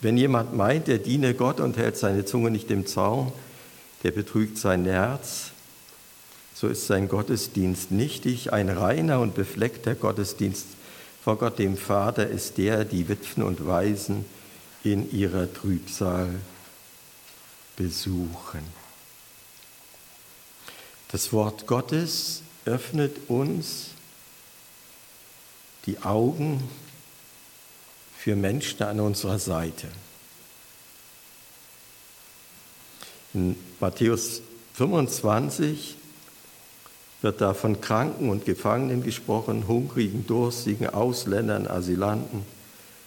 Wenn 0.00 0.16
jemand 0.16 0.54
meint, 0.54 0.88
er 0.88 0.98
diene 0.98 1.34
Gott 1.34 1.60
und 1.60 1.76
hält 1.76 1.96
seine 1.96 2.24
Zunge 2.24 2.50
nicht 2.50 2.70
im 2.70 2.86
Zaum, 2.86 3.32
der 4.02 4.12
betrügt 4.12 4.58
sein 4.58 4.84
Herz 4.84 5.52
so 6.60 6.66
ist 6.66 6.88
sein 6.88 7.06
Gottesdienst 7.06 7.92
nichtig. 7.92 8.52
Ein 8.52 8.68
reiner 8.68 9.20
und 9.20 9.36
befleckter 9.36 9.94
Gottesdienst 9.94 10.66
vor 11.22 11.38
Gott 11.38 11.60
dem 11.60 11.76
Vater 11.76 12.26
ist 12.26 12.58
der, 12.58 12.84
die 12.84 13.08
Witwen 13.08 13.44
und 13.44 13.64
Waisen 13.64 14.24
in 14.82 15.08
ihrer 15.12 15.52
Trübsal 15.52 16.34
besuchen. 17.76 18.64
Das 21.12 21.32
Wort 21.32 21.68
Gottes 21.68 22.42
öffnet 22.64 23.28
uns 23.28 23.90
die 25.88 25.98
Augen 26.02 26.62
für 28.18 28.36
Menschen 28.36 28.82
an 28.82 29.00
unserer 29.00 29.38
Seite. 29.38 29.88
In 33.32 33.56
Matthäus 33.80 34.42
25 34.74 35.96
wird 37.22 37.40
da 37.40 37.54
von 37.54 37.80
Kranken 37.80 38.28
und 38.28 38.44
Gefangenen 38.44 39.02
gesprochen, 39.02 39.66
Hungrigen, 39.66 40.26
Durstigen, 40.26 40.90
Ausländern, 40.90 41.66
Asylanten, 41.66 42.44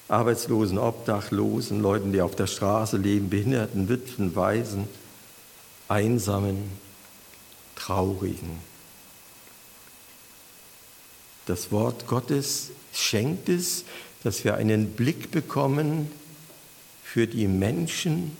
Arbeitslosen, 0.08 0.80
Obdachlosen, 0.80 1.82
Leuten, 1.82 2.12
die 2.12 2.22
auf 2.22 2.36
der 2.36 2.48
Straße 2.48 2.98
leben, 2.98 3.30
Behinderten, 3.30 3.90
Witwen, 3.90 4.36
Waisen, 4.36 4.88
Einsamen, 5.88 6.64
Traurigen. 7.76 8.71
Das 11.46 11.72
Wort 11.72 12.08
Gottes 12.08 12.70
schenkt 12.94 13.50
es, 13.50 13.86
dass 14.24 14.44
wir 14.44 14.56
einen 14.56 14.92
Blick 14.92 15.32
bekommen 15.32 16.12
für 17.04 17.28
die 17.28 17.48
Menschen 17.48 18.38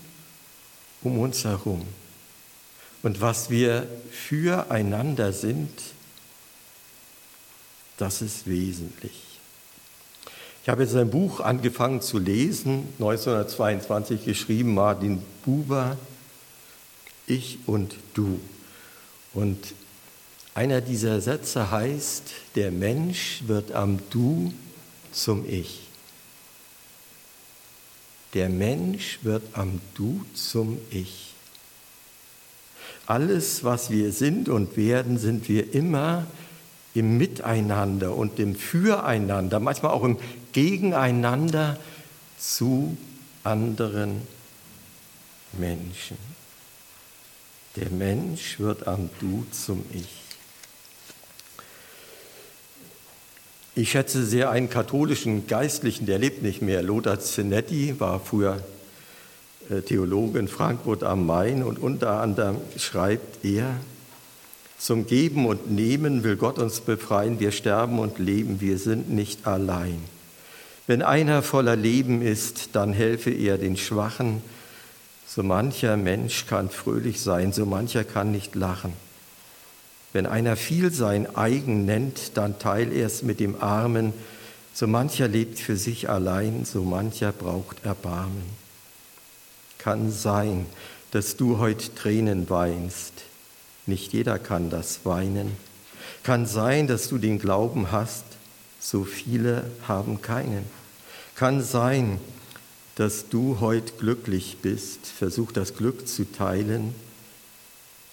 um 1.02 1.18
uns 1.18 1.44
herum 1.44 1.86
und 3.02 3.20
was 3.20 3.50
wir 3.50 3.86
füreinander 4.10 5.32
sind 5.32 5.70
Das 7.98 8.22
ist 8.22 8.48
wesentlich. 8.48 9.12
Ich 10.62 10.68
habe 10.68 10.82
jetzt 10.82 10.96
ein 10.96 11.10
Buch 11.10 11.40
angefangen 11.40 12.00
zu 12.00 12.18
lesen, 12.18 12.88
1922 12.98 14.24
geschrieben, 14.24 14.74
Martin 14.74 15.22
Buber, 15.44 15.96
Ich 17.26 17.58
und 17.66 17.94
Du. 18.14 18.40
Und 19.34 19.74
einer 20.54 20.80
dieser 20.80 21.20
Sätze 21.20 21.70
heißt, 21.70 22.24
der 22.56 22.70
Mensch 22.70 23.42
wird 23.46 23.72
am 23.72 23.98
Du 24.10 24.52
zum 25.12 25.48
Ich. 25.48 25.80
Der 28.34 28.48
Mensch 28.48 29.18
wird 29.22 29.42
am 29.52 29.80
Du 29.94 30.24
zum 30.34 30.78
Ich. 30.90 31.34
Alles, 33.06 33.64
was 33.64 33.90
wir 33.90 34.12
sind 34.12 34.48
und 34.48 34.76
werden, 34.76 35.18
sind 35.18 35.48
wir 35.48 35.74
immer 35.74 36.26
im 36.94 37.16
Miteinander 37.18 38.14
und 38.14 38.38
im 38.38 38.54
Füreinander, 38.54 39.60
manchmal 39.60 39.92
auch 39.92 40.04
im 40.04 40.18
Gegeneinander 40.52 41.78
zu 42.38 42.96
anderen 43.44 44.22
Menschen. 45.52 46.18
Der 47.76 47.90
Mensch 47.90 48.58
wird 48.58 48.86
am 48.86 49.08
Du 49.20 49.46
zum 49.50 49.84
Ich. 49.92 50.21
Ich 53.74 53.92
schätze 53.92 54.26
sehr 54.26 54.50
einen 54.50 54.68
katholischen 54.68 55.46
Geistlichen, 55.46 56.04
der 56.04 56.18
lebt 56.18 56.42
nicht 56.42 56.60
mehr. 56.60 56.82
Lothar 56.82 57.20
Zenetti 57.20 57.98
war 57.98 58.20
früher 58.20 58.60
äh, 59.70 59.80
Theologe 59.80 60.38
in 60.38 60.46
Frankfurt 60.46 61.02
am 61.02 61.24
Main 61.24 61.62
und 61.62 61.78
unter 61.78 62.20
anderem 62.20 62.58
schreibt 62.76 63.44
er, 63.44 63.76
zum 64.78 65.06
Geben 65.06 65.46
und 65.46 65.70
Nehmen 65.70 66.22
will 66.22 66.36
Gott 66.36 66.58
uns 66.58 66.80
befreien. 66.80 67.40
Wir 67.40 67.50
sterben 67.50 67.98
und 67.98 68.18
leben, 68.18 68.60
wir 68.60 68.76
sind 68.76 69.10
nicht 69.10 69.46
allein. 69.46 70.02
Wenn 70.86 71.00
einer 71.00 71.40
voller 71.40 71.76
Leben 71.76 72.20
ist, 72.20 72.70
dann 72.74 72.92
helfe 72.92 73.30
er 73.30 73.56
den 73.56 73.78
Schwachen. 73.78 74.42
So 75.26 75.42
mancher 75.42 75.96
Mensch 75.96 76.46
kann 76.46 76.68
fröhlich 76.68 77.22
sein, 77.22 77.52
so 77.52 77.64
mancher 77.64 78.04
kann 78.04 78.32
nicht 78.32 78.54
lachen. 78.54 78.92
Wenn 80.12 80.26
einer 80.26 80.56
viel 80.56 80.92
sein 80.92 81.36
eigen 81.36 81.84
nennt, 81.86 82.36
dann 82.36 82.58
teil 82.58 82.92
er 82.92 83.06
es 83.06 83.22
mit 83.22 83.40
dem 83.40 83.60
Armen. 83.62 84.12
So 84.74 84.86
mancher 84.86 85.28
lebt 85.28 85.58
für 85.58 85.76
sich 85.76 86.08
allein, 86.08 86.64
so 86.64 86.82
mancher 86.82 87.32
braucht 87.32 87.84
Erbarmen. 87.84 88.44
Kann 89.78 90.10
sein, 90.10 90.66
dass 91.12 91.36
du 91.36 91.58
heut 91.58 91.96
Tränen 91.96 92.48
weinst. 92.50 93.12
Nicht 93.86 94.12
jeder 94.12 94.38
kann 94.38 94.70
das 94.70 95.00
weinen. 95.04 95.56
Kann 96.22 96.46
sein, 96.46 96.86
dass 96.86 97.08
du 97.08 97.18
den 97.18 97.38
Glauben 97.38 97.90
hast, 97.90 98.24
so 98.80 99.04
viele 99.04 99.64
haben 99.88 100.22
keinen. 100.22 100.64
Kann 101.34 101.62
sein, 101.62 102.20
dass 102.96 103.28
du 103.28 103.60
heut 103.60 103.98
glücklich 103.98 104.58
bist. 104.60 105.06
Versuch 105.06 105.52
das 105.52 105.74
Glück 105.74 106.06
zu 106.06 106.30
teilen 106.30 106.94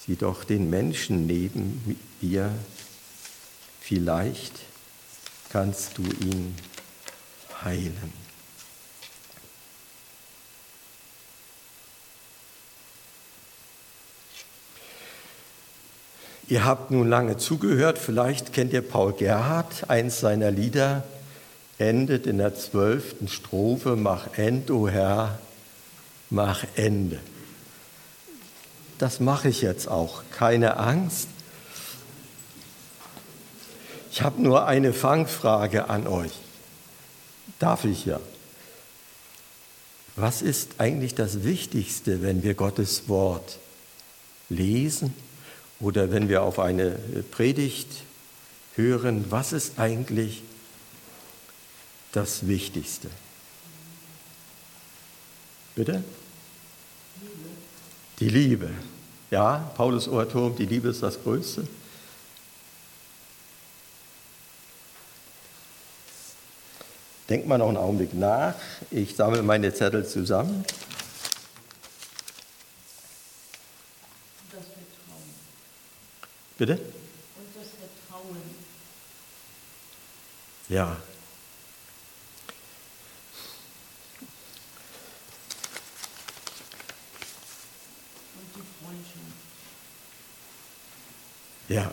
Sieh 0.10 0.15
doch 0.15 0.43
den 0.43 0.72
Menschen 0.72 1.28
neben 1.28 1.95
dir. 2.19 2.52
Vielleicht 3.80 4.54
kannst 5.52 6.00
du 6.00 6.02
ihn 6.02 6.56
heilen. 7.63 8.12
Ihr 16.48 16.65
habt 16.65 16.89
nun 16.89 17.08
lange 17.08 17.38
zugehört, 17.38 18.00
vielleicht 18.00 18.52
kennt 18.52 18.74
ihr 18.74 18.82
Paul 18.82 19.13
Gerhardt, 19.13 19.91
eins 19.91 20.19
seiner 20.19 20.50
Lieder 20.50 21.04
endet 21.78 22.26
in 22.26 22.39
der 22.39 22.56
zwölften 22.56 23.28
Strophe, 23.28 23.95
mach 23.95 24.39
End, 24.39 24.72
o 24.72 24.86
oh 24.86 24.89
Herr, 24.89 25.38
mach 26.32 26.65
Ende 26.76 27.19
das 29.00 29.20
mache 29.22 29.48
ich 29.48 29.62
jetzt 29.62 29.88
auch, 29.88 30.24
keine 30.30 30.78
Angst. 30.78 31.30
Ich 34.12 34.22
habe 34.22 34.42
nur 34.42 34.68
eine 34.68 34.94
Fangfrage 34.94 35.90
an 35.90 36.06
euch. 36.06 36.34
Darf 37.60 37.86
ich 37.86 38.06
ja? 38.06 38.20
Was 40.18 40.42
ist 40.42 40.72
eigentlich 40.80 41.16
das 41.16 41.44
Wichtigste, 41.44 42.22
wenn 42.22 42.44
wir 42.44 42.54
Gottes 42.54 43.08
Wort 43.08 43.58
lesen 44.50 45.14
oder 45.80 46.12
wenn 46.12 46.28
wir 46.28 46.44
auf 46.44 46.60
eine 46.60 46.92
Predigt 47.32 47.88
hören? 48.76 49.26
Was 49.30 49.54
ist 49.54 49.80
eigentlich 49.80 50.44
das 52.12 52.48
Wichtigste? 52.48 53.10
Bitte? 55.76 56.04
Die 58.19 58.29
Liebe. 58.29 58.69
Ja, 59.32 59.71
Paulus 59.75 60.08
Oratorium, 60.08 60.55
die 60.55 60.65
Liebe 60.65 60.89
ist 60.89 61.01
das 61.01 61.21
Größte. 61.21 61.65
Denkt 67.29 67.47
mal 67.47 67.60
noch 67.60 67.67
einen 67.67 67.77
Augenblick 67.77 68.13
nach. 68.13 68.55
Ich 68.89 69.15
sammle 69.15 69.43
meine 69.43 69.73
Zettel 69.73 70.05
zusammen. 70.05 70.65
Das 74.51 74.63
Vertrauen. 74.65 75.29
Bitte? 76.58 76.73
Und 76.73 77.47
das 77.55 77.67
Vertrauen. 77.69 78.41
Ja, 80.67 80.97
Ja. 91.69 91.91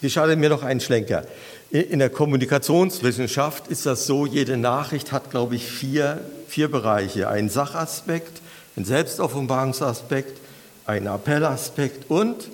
Gestattet 0.00 0.38
mir 0.38 0.48
noch 0.48 0.62
einen 0.62 0.80
Schlenker. 0.80 1.24
In 1.70 2.00
der 2.00 2.10
Kommunikationswissenschaft 2.10 3.68
ist 3.68 3.86
das 3.86 4.06
so, 4.06 4.26
jede 4.26 4.56
Nachricht 4.56 5.12
hat, 5.12 5.30
glaube 5.30 5.54
ich, 5.54 5.70
vier, 5.70 6.20
vier 6.48 6.70
Bereiche. 6.70 7.28
Einen 7.28 7.48
Sachaspekt, 7.48 8.42
einen 8.76 8.84
Selbstoffenbarungsaspekt, 8.84 10.38
einen 10.86 11.06
Appellaspekt 11.06 12.10
und 12.10 12.48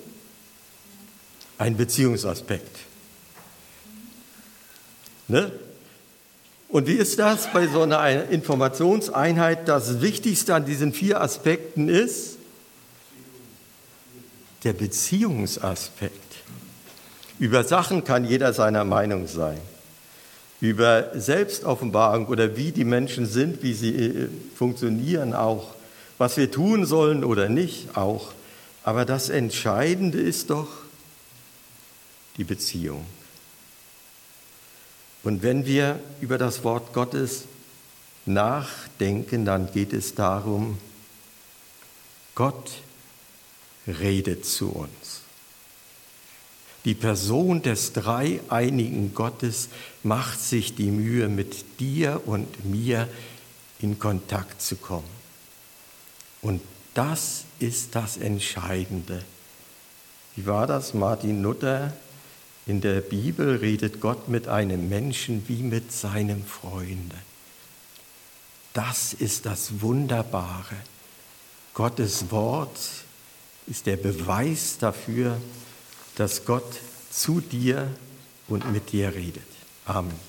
einen 1.57 1.75
Beziehungsaspekt. 1.75 2.77
Ne? 5.27 5.51
Und 6.69 6.87
wie 6.87 6.93
ist 6.93 7.19
das 7.19 7.51
bei 7.51 7.67
so 7.67 7.81
einer 7.81 8.29
Informationseinheit? 8.29 9.67
Das 9.67 10.01
Wichtigste 10.01 10.53
an 10.53 10.65
diesen 10.65 10.93
vier 10.93 11.19
Aspekten 11.19 11.89
ist, 11.89 12.38
der 14.63 14.73
Beziehungsaspekt. 14.73 16.35
Über 17.39 17.63
Sachen 17.63 18.03
kann 18.03 18.25
jeder 18.25 18.53
seiner 18.53 18.83
Meinung 18.83 19.27
sein. 19.27 19.59
Über 20.59 21.11
Selbstoffenbarung 21.17 22.27
oder 22.27 22.57
wie 22.57 22.71
die 22.73 22.83
Menschen 22.83 23.25
sind, 23.25 23.63
wie 23.63 23.73
sie 23.73 23.95
äh, 23.95 24.27
funktionieren 24.55 25.33
auch. 25.33 25.73
Was 26.17 26.35
wir 26.35 26.51
tun 26.51 26.85
sollen 26.85 27.23
oder 27.23 27.47
nicht 27.47 27.95
auch. 27.95 28.33
Aber 28.83 29.05
das 29.05 29.29
Entscheidende 29.29 30.19
ist 30.19 30.49
doch 30.49 30.67
die 32.35 32.43
Beziehung. 32.43 33.05
Und 35.23 35.43
wenn 35.43 35.65
wir 35.65 35.99
über 36.19 36.37
das 36.37 36.63
Wort 36.63 36.93
Gottes 36.93 37.45
nachdenken, 38.25 39.45
dann 39.45 39.71
geht 39.71 39.93
es 39.93 40.15
darum, 40.15 40.77
Gott 42.35 42.71
redet 43.89 44.45
zu 44.45 44.69
uns. 44.69 45.21
Die 46.85 46.93
Person 46.95 47.61
des 47.61 47.91
dreieinigen 47.93 49.13
Gottes 49.13 49.69
macht 50.03 50.39
sich 50.39 50.75
die 50.75 50.91
Mühe, 50.91 51.27
mit 51.27 51.79
dir 51.79 52.21
und 52.25 52.65
mir 52.65 53.09
in 53.79 53.99
Kontakt 53.99 54.61
zu 54.61 54.77
kommen. 54.77 55.09
Und 56.41 56.61
das 56.93 57.43
ist 57.59 57.95
das 57.95 58.17
Entscheidende. 58.17 59.23
Wie 60.35 60.45
war 60.45 60.67
das? 60.67 60.93
Martin 60.93 61.41
Luther 61.43 61.93
in 62.65 62.81
der 62.81 63.01
Bibel 63.01 63.57
redet 63.57 63.99
Gott 63.99 64.29
mit 64.29 64.47
einem 64.47 64.89
Menschen 64.89 65.43
wie 65.47 65.63
mit 65.63 65.91
seinem 65.91 66.45
Freunde. 66.45 67.15
Das 68.73 69.13
ist 69.13 69.45
das 69.45 69.81
Wunderbare. 69.81 70.75
Gottes 71.73 72.31
Wort 72.31 72.79
ist 73.69 73.85
der 73.85 73.97
Beweis 73.97 74.77
dafür, 74.79 75.39
dass 76.15 76.45
Gott 76.45 76.79
zu 77.11 77.39
dir 77.39 77.87
und 78.47 78.71
mit 78.71 78.91
dir 78.91 79.13
redet. 79.13 79.43
Amen. 79.85 80.28